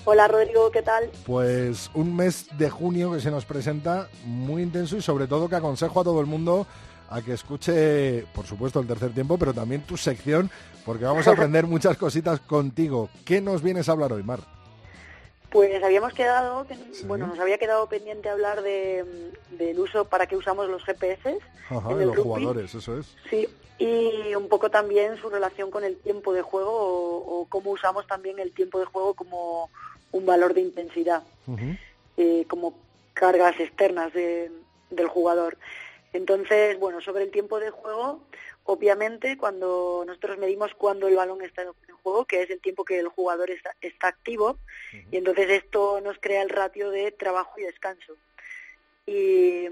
[0.05, 1.09] Hola Rodrigo, ¿qué tal?
[1.25, 5.55] Pues un mes de junio que se nos presenta muy intenso y sobre todo que
[5.57, 6.65] aconsejo a todo el mundo
[7.09, 10.49] a que escuche, por supuesto, el tercer tiempo, pero también tu sección,
[10.85, 13.09] porque vamos a aprender muchas cositas contigo.
[13.25, 14.39] ¿Qué nos vienes a hablar hoy, Mar?
[15.49, 20.35] Pues habíamos quedado, que- bueno, nos había quedado pendiente hablar de, del uso, para qué
[20.35, 21.37] usamos los GPS.
[21.69, 22.29] Ajá, en de el los rugby.
[22.29, 23.07] jugadores, eso es.
[23.29, 23.47] Sí,
[23.77, 28.07] y un poco también su relación con el tiempo de juego o, o cómo usamos
[28.07, 29.69] también el tiempo de juego como
[30.11, 31.21] un valor de intensidad,
[32.17, 32.73] eh, como
[33.13, 34.51] cargas externas de-
[34.89, 35.57] del jugador.
[36.13, 38.21] Entonces, bueno, sobre el tiempo de juego,
[38.63, 41.69] obviamente cuando nosotros medimos cuándo el balón está en
[42.01, 44.57] juego, que es el tiempo que el jugador está, está activo,
[45.11, 48.13] y entonces esto nos crea el ratio de trabajo y descanso.
[49.07, 49.67] Y,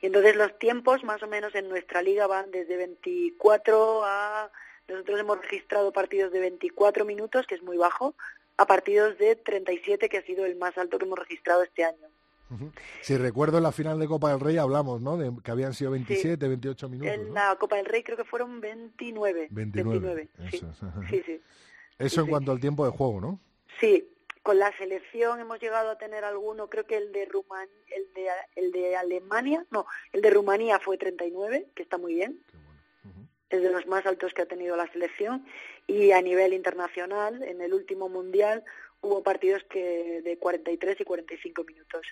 [0.00, 4.50] y entonces los tiempos más o menos en nuestra liga van desde 24 a...
[4.88, 8.16] Nosotros hemos registrado partidos de 24 minutos, que es muy bajo,
[8.56, 12.08] a partidos de 37, que ha sido el más alto que hemos registrado este año.
[13.00, 15.16] Si recuerdo en la final de Copa del Rey hablamos, ¿no?
[15.16, 17.14] De que habían sido 27, 28 minutos.
[17.14, 17.34] En ¿no?
[17.34, 19.48] la Copa del Rey creo que fueron 29.
[19.50, 20.28] 29.
[20.50, 20.56] sí.
[20.56, 20.74] eso
[21.08, 21.24] sí, sí.
[21.24, 21.40] Sí,
[21.98, 22.20] en sí.
[22.28, 23.40] cuanto al tiempo de juego, ¿no?
[23.80, 24.11] Sí,
[24.42, 28.28] con la selección hemos llegado a tener alguno, creo que el de Ruman, el de
[28.56, 32.42] el de Alemania, no, el de Rumanía fue 39, que está muy bien.
[33.50, 35.44] Es de los más altos que ha tenido la selección
[35.86, 38.64] y a nivel internacional, en el último mundial
[39.02, 42.06] hubo partidos que de 43 y 45 minutos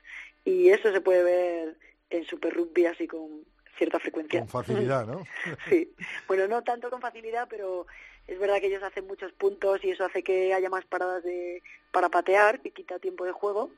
[0.45, 1.79] y eso se puede ver
[2.11, 3.45] en Super Rugby así con
[3.79, 4.41] cierta frecuencia.
[4.41, 5.23] Con facilidad, ¿no?
[5.69, 5.95] Sí,
[6.29, 7.87] bueno, no tanto con facilidad, pero
[8.31, 11.63] es verdad que ellos hacen muchos puntos y eso hace que haya más paradas de,
[11.91, 13.71] para patear, que quita tiempo de juego,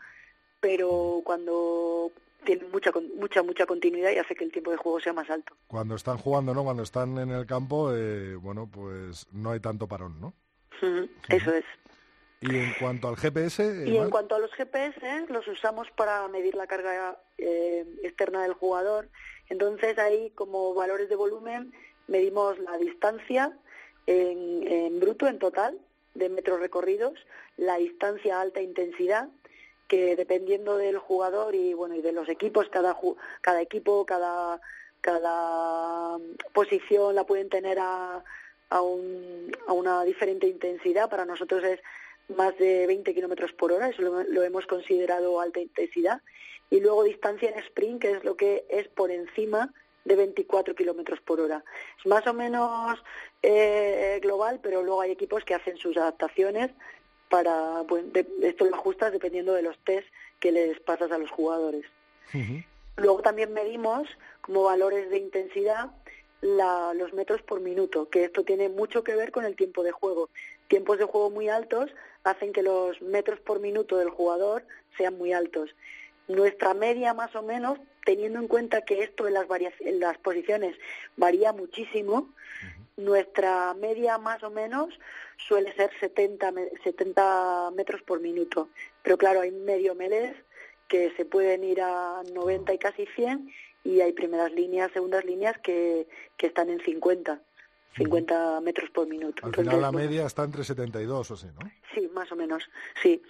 [0.60, 2.12] pero cuando
[2.44, 5.56] tienen mucha, mucha, mucha continuidad y hace que el tiempo de juego sea más alto.
[5.68, 6.64] Cuando están jugando, ¿no?
[6.64, 10.34] Cuando están en el campo, eh, bueno, pues no hay tanto parón, ¿no?
[11.28, 11.64] Eso es.
[12.42, 15.88] Y en cuanto al GPS, eh, Y en Mar, cuanto a los GPS, los usamos
[15.92, 19.08] para medir la carga eh, externa del jugador.
[19.48, 21.72] Entonces ahí, como valores de volumen,
[22.08, 23.56] medimos la distancia
[24.06, 25.78] en, en bruto, en total,
[26.14, 27.14] de metros recorridos,
[27.56, 29.28] la distancia a alta intensidad,
[29.88, 32.96] que dependiendo del jugador y bueno y de los equipos, cada
[33.40, 34.60] cada equipo, cada
[35.00, 36.18] cada
[36.52, 38.22] posición la pueden tener a,
[38.70, 41.10] a, un- a una diferente intensidad.
[41.10, 41.80] Para nosotros es
[42.28, 46.20] más de 20 kilómetros por hora, eso lo, lo hemos considerado alta intensidad.
[46.70, 49.74] Y luego distancia en sprint, que es lo que es por encima
[50.04, 51.64] de 24 kilómetros por hora.
[51.98, 53.02] Es más o menos
[53.42, 56.70] eh, global, pero luego hay equipos que hacen sus adaptaciones
[57.28, 60.06] para, bueno, de- esto lo ajustas dependiendo de los test
[60.40, 61.84] que les pasas a los jugadores.
[62.96, 64.08] Luego también medimos
[64.42, 65.90] como valores de intensidad
[66.40, 69.92] la- los metros por minuto, que esto tiene mucho que ver con el tiempo de
[69.92, 70.28] juego.
[70.68, 71.90] Tiempos de juego muy altos
[72.24, 74.64] hacen que los metros por minuto del jugador
[74.98, 75.74] sean muy altos.
[76.28, 80.18] Nuestra media más o menos, teniendo en cuenta que esto en las, varia- en las
[80.18, 80.76] posiciones
[81.16, 82.32] varía muchísimo,
[82.96, 84.88] nuestra media más o menos
[85.48, 88.68] suele ser 70, me- 70 metros por minuto.
[89.02, 90.34] Pero claro, hay medio melés
[90.88, 93.50] que se pueden ir a 90 y casi 100
[93.84, 97.40] y hay primeras líneas, segundas líneas que, que están en 50,
[97.96, 99.42] 50 metros por minuto.
[99.42, 101.70] al Entonces, final la bueno, media está entre 72 o sí, ¿no?
[101.94, 102.68] Sí, más o menos,
[103.02, 103.22] sí.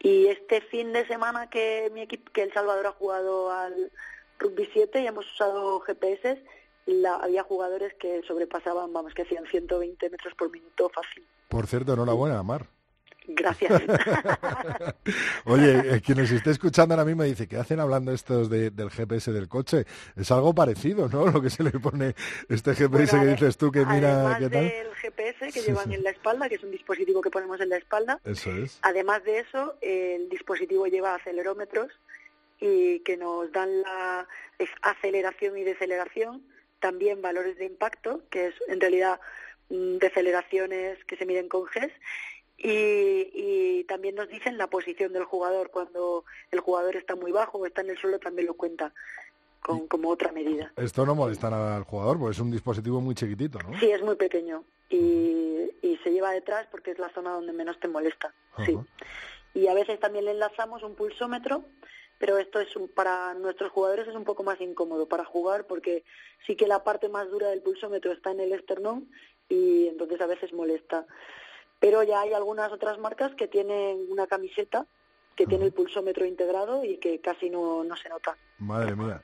[0.00, 3.90] Y este fin de semana que mi equipo, que El Salvador ha jugado al
[4.38, 6.42] Rugby 7 y hemos usado GPS,
[6.86, 11.24] la, había jugadores que sobrepasaban, vamos, que hacían 120 metros por minuto fácil.
[11.48, 12.66] Por cierto, enhorabuena, Mar.
[13.26, 13.82] Gracias.
[15.46, 18.90] Oye, eh, quien nos esté escuchando ahora mismo dice, ¿qué hacen hablando estos de- del
[18.90, 19.86] GPS del coche?
[20.16, 21.26] Es algo parecido, ¿no?
[21.28, 22.14] Lo que se le pone
[22.50, 24.68] este GPS que dices tú que mira qué tal.
[24.68, 25.94] del GPS que Sí, llevan sí.
[25.94, 28.78] en la espalda, que es un dispositivo que ponemos en la espalda, Eso es.
[28.82, 31.88] Además de eso, el dispositivo lleva acelerómetros
[32.60, 34.26] y que nos dan la
[34.82, 36.42] aceleración y deceleración
[36.80, 39.18] también valores de impacto, que es en realidad
[39.70, 41.90] mm, deceleraciones que se miden con GES,
[42.58, 45.70] y, también nos dicen la posición del jugador.
[45.70, 48.92] Cuando el jugador está muy bajo o está en el suelo, también lo cuenta
[49.60, 50.72] con, como otra medida.
[50.76, 53.78] Esto no molesta nada al jugador, porque es un dispositivo muy chiquitito, ¿no?
[53.78, 57.78] Sí, es muy pequeño y, y se lleva detrás porque es la zona donde menos
[57.80, 58.32] te molesta.
[58.64, 58.78] Sí.
[59.54, 61.64] Y a veces también le enlazamos un pulsómetro
[62.18, 66.04] pero esto es un, para nuestros jugadores es un poco más incómodo para jugar porque
[66.46, 69.10] sí que la parte más dura del pulsómetro está en el esternón
[69.48, 71.06] y entonces a veces molesta.
[71.80, 74.86] Pero ya hay algunas otras marcas que tienen una camiseta
[75.36, 78.36] que tiene el pulsómetro integrado y que casi no, no se nota.
[78.58, 79.22] Madre mía.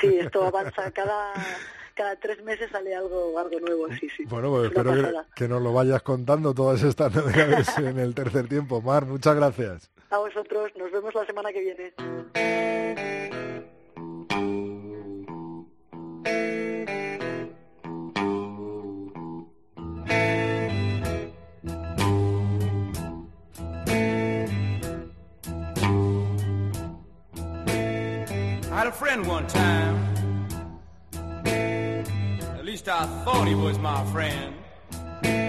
[0.00, 1.34] Sí, esto avanza cada
[1.94, 4.24] cada tres meses sale algo algo nuevo, sí, sí.
[4.26, 8.48] Bueno, pues espero que, que, nos lo vayas contando todas estas novedades en el tercer
[8.48, 8.80] tiempo.
[8.80, 9.90] Mar, muchas gracias.
[10.10, 11.92] A vosotros, nos vemos la semana que viene.
[28.78, 29.96] I had a friend one time.
[32.56, 34.54] At least I thought he was my friend.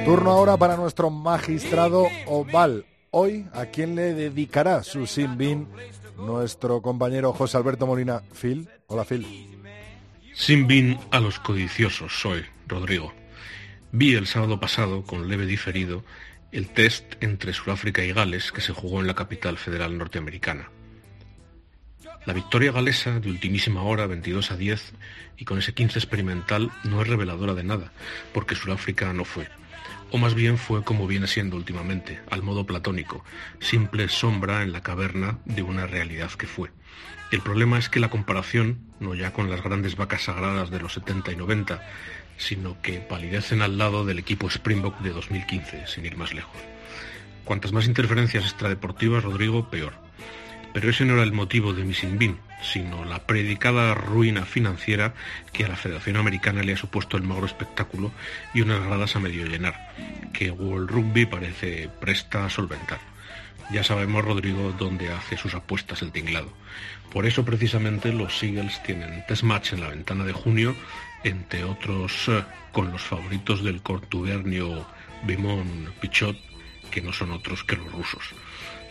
[0.03, 2.87] Turno ahora para nuestro magistrado Oval.
[3.11, 5.67] Hoy, ¿a quién le dedicará su sin bin
[6.17, 8.23] nuestro compañero José Alberto Molina?
[8.33, 8.67] Phil.
[8.87, 9.27] Hola, Phil.
[10.33, 13.13] Sin bin a los codiciosos soy, Rodrigo.
[13.91, 16.03] Vi el sábado pasado, con leve diferido,
[16.51, 20.71] el test entre Sudáfrica y Gales que se jugó en la capital federal norteamericana.
[22.25, 24.93] La victoria galesa de ultimísima hora, 22 a 10,
[25.37, 27.91] y con ese 15 experimental, no es reveladora de nada,
[28.33, 29.47] porque Sudáfrica no fue
[30.11, 33.23] o más bien fue como viene siendo últimamente, al modo platónico,
[33.59, 36.71] simple sombra en la caverna de una realidad que fue.
[37.31, 40.93] El problema es que la comparación, no ya con las grandes vacas sagradas de los
[40.93, 41.87] 70 y 90,
[42.37, 46.57] sino que palidecen al lado del equipo Springbok de 2015, sin ir más lejos.
[47.45, 50.08] Cuantas más interferencias extradeportivas, Rodrigo, peor.
[50.73, 55.13] Pero ese no era el motivo de mi sinbin, sino la predicada ruina financiera
[55.51, 58.11] que a la Federación Americana le ha supuesto el magro espectáculo
[58.53, 59.93] y unas gradas a medio llenar,
[60.33, 62.99] que World Rugby parece presta a solventar.
[63.71, 66.51] Ya sabemos, Rodrigo, dónde hace sus apuestas el tinglado.
[67.11, 70.75] Por eso, precisamente, los Eagles tienen test match en la ventana de junio,
[71.23, 74.87] entre otros eh, con los favoritos del cortubernio
[75.23, 76.37] Bimon Pichot,
[76.89, 78.33] que no son otros que los rusos.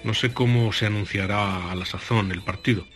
[0.04, 2.86] No sé cómo se anunciará a la sazón el partido.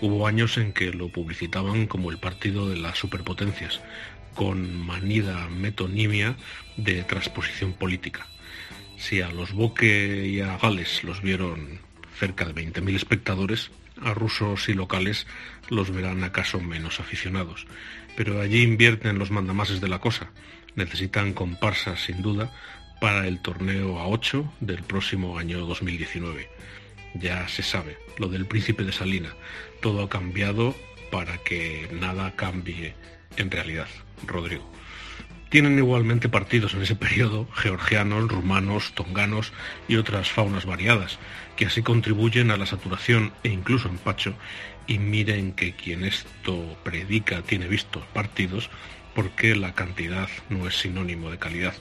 [0.00, 3.80] Hubo años en que lo publicitaban como el partido de las superpotencias,
[4.34, 6.36] con manida metonimia
[6.76, 8.26] de transposición política.
[8.96, 11.80] Si a los Boque y a Gales los vieron
[12.18, 13.70] cerca de 20.000 espectadores,
[14.02, 15.26] a rusos y locales
[15.68, 17.66] los verán acaso menos aficionados.
[18.16, 20.30] Pero allí invierten los mandamases de la cosa.
[20.74, 22.52] Necesitan comparsas, sin duda,
[23.00, 26.48] para el torneo a 8 del próximo año 2019.
[27.14, 29.34] Ya se sabe, lo del príncipe de Salina.
[29.80, 30.74] Todo ha cambiado
[31.10, 32.94] para que nada cambie
[33.36, 33.88] en realidad,
[34.26, 34.70] Rodrigo.
[35.48, 39.52] Tienen igualmente partidos en ese periodo georgianos, rumanos, tonganos
[39.88, 41.18] y otras faunas variadas,
[41.56, 44.34] que así contribuyen a la saturación e incluso empacho.
[44.86, 48.68] Y miren que quien esto predica tiene vistos partidos,
[49.14, 51.74] porque la cantidad no es sinónimo de calidad.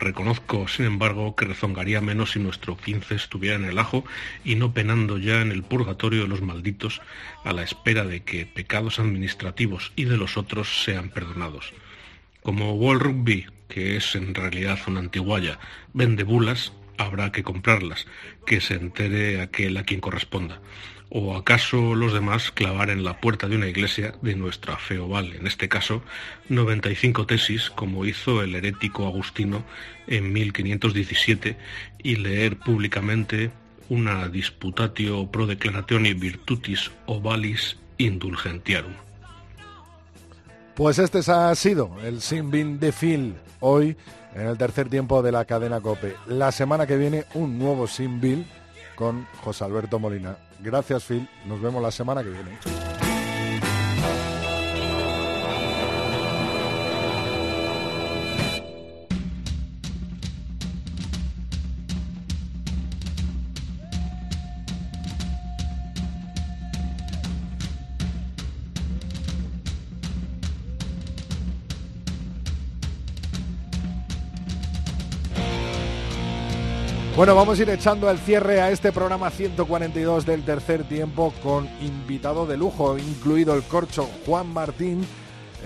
[0.00, 4.02] Reconozco, sin embargo, que rezongaría menos si nuestro 15 estuviera en el ajo
[4.46, 7.02] y no penando ya en el purgatorio de los malditos
[7.44, 11.74] a la espera de que pecados administrativos y de los otros sean perdonados.
[12.42, 15.58] Como World Rugby, que es en realidad una antiguaya,
[15.92, 18.06] vende bulas, habrá que comprarlas,
[18.46, 20.62] que se entere aquel a quien corresponda.
[21.12, 25.34] ¿O acaso los demás clavar en la puerta de una iglesia de nuestra fe oval,
[25.34, 26.02] en este caso,
[26.48, 29.64] 95 tesis, como hizo el herético Agustino
[30.06, 31.56] en 1517,
[32.04, 33.50] y leer públicamente
[33.88, 38.94] una disputatio pro declaratione virtutis ovalis indulgentiarum?
[40.76, 43.96] Pues este ha sido el Sin de Phil hoy
[44.34, 46.14] en el tercer tiempo de la cadena Cope.
[46.28, 48.20] La semana que viene un nuevo Sin
[49.00, 50.36] con José Alberto Molina.
[50.60, 51.26] Gracias, Phil.
[51.46, 52.79] Nos vemos la semana que viene.
[77.20, 81.68] Bueno, vamos a ir echando el cierre a este programa 142 del tercer tiempo con
[81.82, 85.06] invitado de lujo, incluido el corcho Juan Martín,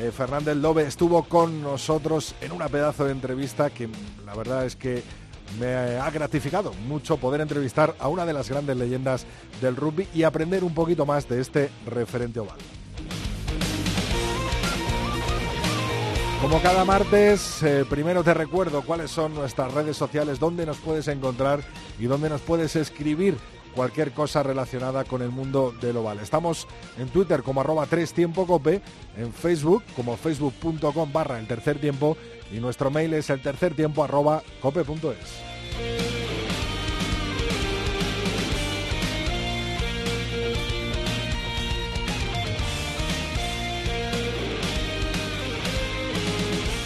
[0.01, 3.89] eh, Fernández Lobe estuvo con nosotros en una pedazo de entrevista que
[4.27, 5.05] la verdad es que
[5.61, 9.25] me ha gratificado mucho poder entrevistar a una de las grandes leyendas
[9.61, 12.59] del rugby y aprender un poquito más de este referente oval.
[16.45, 21.09] Como cada martes, eh, primero te recuerdo cuáles son nuestras redes sociales, dónde nos puedes
[21.09, 21.61] encontrar
[21.99, 23.39] y dónde nos puedes escribir
[23.75, 26.21] cualquier cosa relacionada con el mundo del oval.
[26.21, 26.69] Estamos
[26.99, 28.83] en Twitter como arroba 3 tiempo cope,
[29.17, 32.15] en Facebook como facebook.com barra el tercer tiempo
[32.53, 36.24] y nuestro mail es el tercer tiempo arroba cope.es.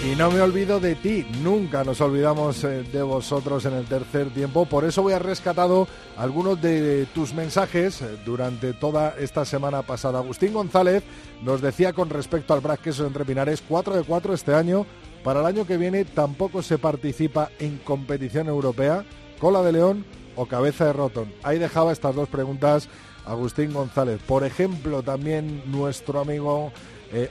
[0.09, 4.30] Y no me olvido de ti, nunca nos olvidamos eh, de vosotros en el tercer
[4.30, 4.64] tiempo.
[4.64, 5.86] Por eso voy a rescatado
[6.16, 10.20] algunos de tus mensajes eh, durante toda esta semana pasada.
[10.20, 11.04] Agustín González
[11.42, 14.86] nos decía con respecto al Brac Queso entre Pinares, 4 de 4 este año.
[15.22, 19.04] Para el año que viene tampoco se participa en competición europea,
[19.38, 20.06] cola de león
[20.36, 21.34] o cabeza de rotón.
[21.42, 22.88] Ahí dejaba estas dos preguntas
[23.26, 24.22] Agustín González.
[24.26, 26.72] Por ejemplo, también nuestro amigo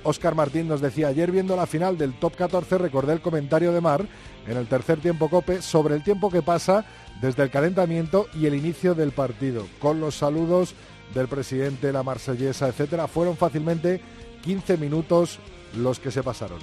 [0.03, 3.71] Oscar eh, Martín nos decía, ayer viendo la final del top 14 recordé el comentario
[3.71, 4.05] de Mar
[4.47, 6.86] en el tercer tiempo Cope sobre el tiempo que pasa
[7.21, 10.73] desde el calentamiento y el inicio del partido, con los saludos
[11.13, 13.07] del presidente, la marsellesa, etcétera.
[13.07, 14.01] Fueron fácilmente
[14.43, 15.39] 15 minutos
[15.75, 16.59] los que se pasaron.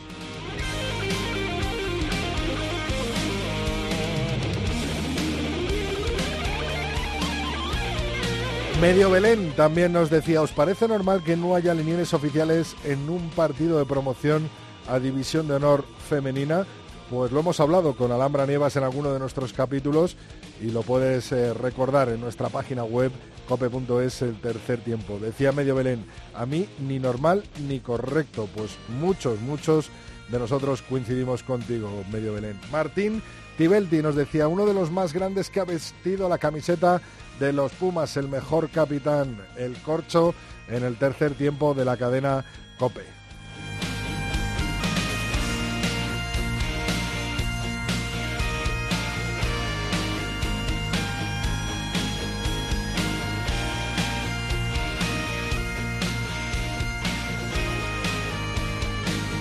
[8.84, 13.30] Medio Belén también nos decía, ¿os parece normal que no haya linieres oficiales en un
[13.30, 14.50] partido de promoción
[14.86, 16.66] a División de Honor femenina?
[17.08, 20.18] Pues lo hemos hablado con Alhambra Nievas en alguno de nuestros capítulos
[20.60, 23.10] y lo puedes eh, recordar en nuestra página web
[23.48, 25.18] cope.es el tercer tiempo.
[25.18, 26.04] Decía Medio Belén,
[26.34, 29.88] a mí ni normal ni correcto, pues muchos, muchos
[30.28, 32.60] de nosotros coincidimos contigo, Medio Belén.
[32.70, 33.22] Martín
[33.56, 37.00] Tibelti nos decía, uno de los más grandes que ha vestido la camiseta
[37.38, 40.34] de los Pumas, el mejor capitán, el corcho,
[40.68, 42.44] en el tercer tiempo de la cadena
[42.78, 43.04] Cope.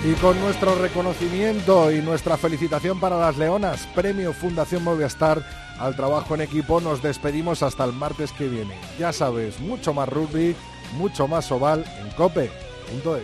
[0.06, 6.34] Y con nuestro reconocimiento y nuestra felicitación para las Leonas, Premio Fundación Movistar al trabajo
[6.34, 8.78] en equipo, nos despedimos hasta el martes que viene.
[8.98, 10.54] Ya sabes, mucho más rugby,
[10.96, 13.22] mucho más oval en cope.es.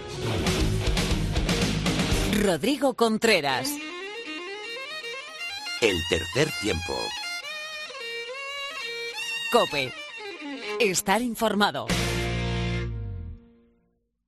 [2.42, 3.70] Rodrigo Contreras.
[5.80, 6.94] El tercer tiempo.
[9.52, 9.92] Cope.
[10.78, 11.86] Estar informado.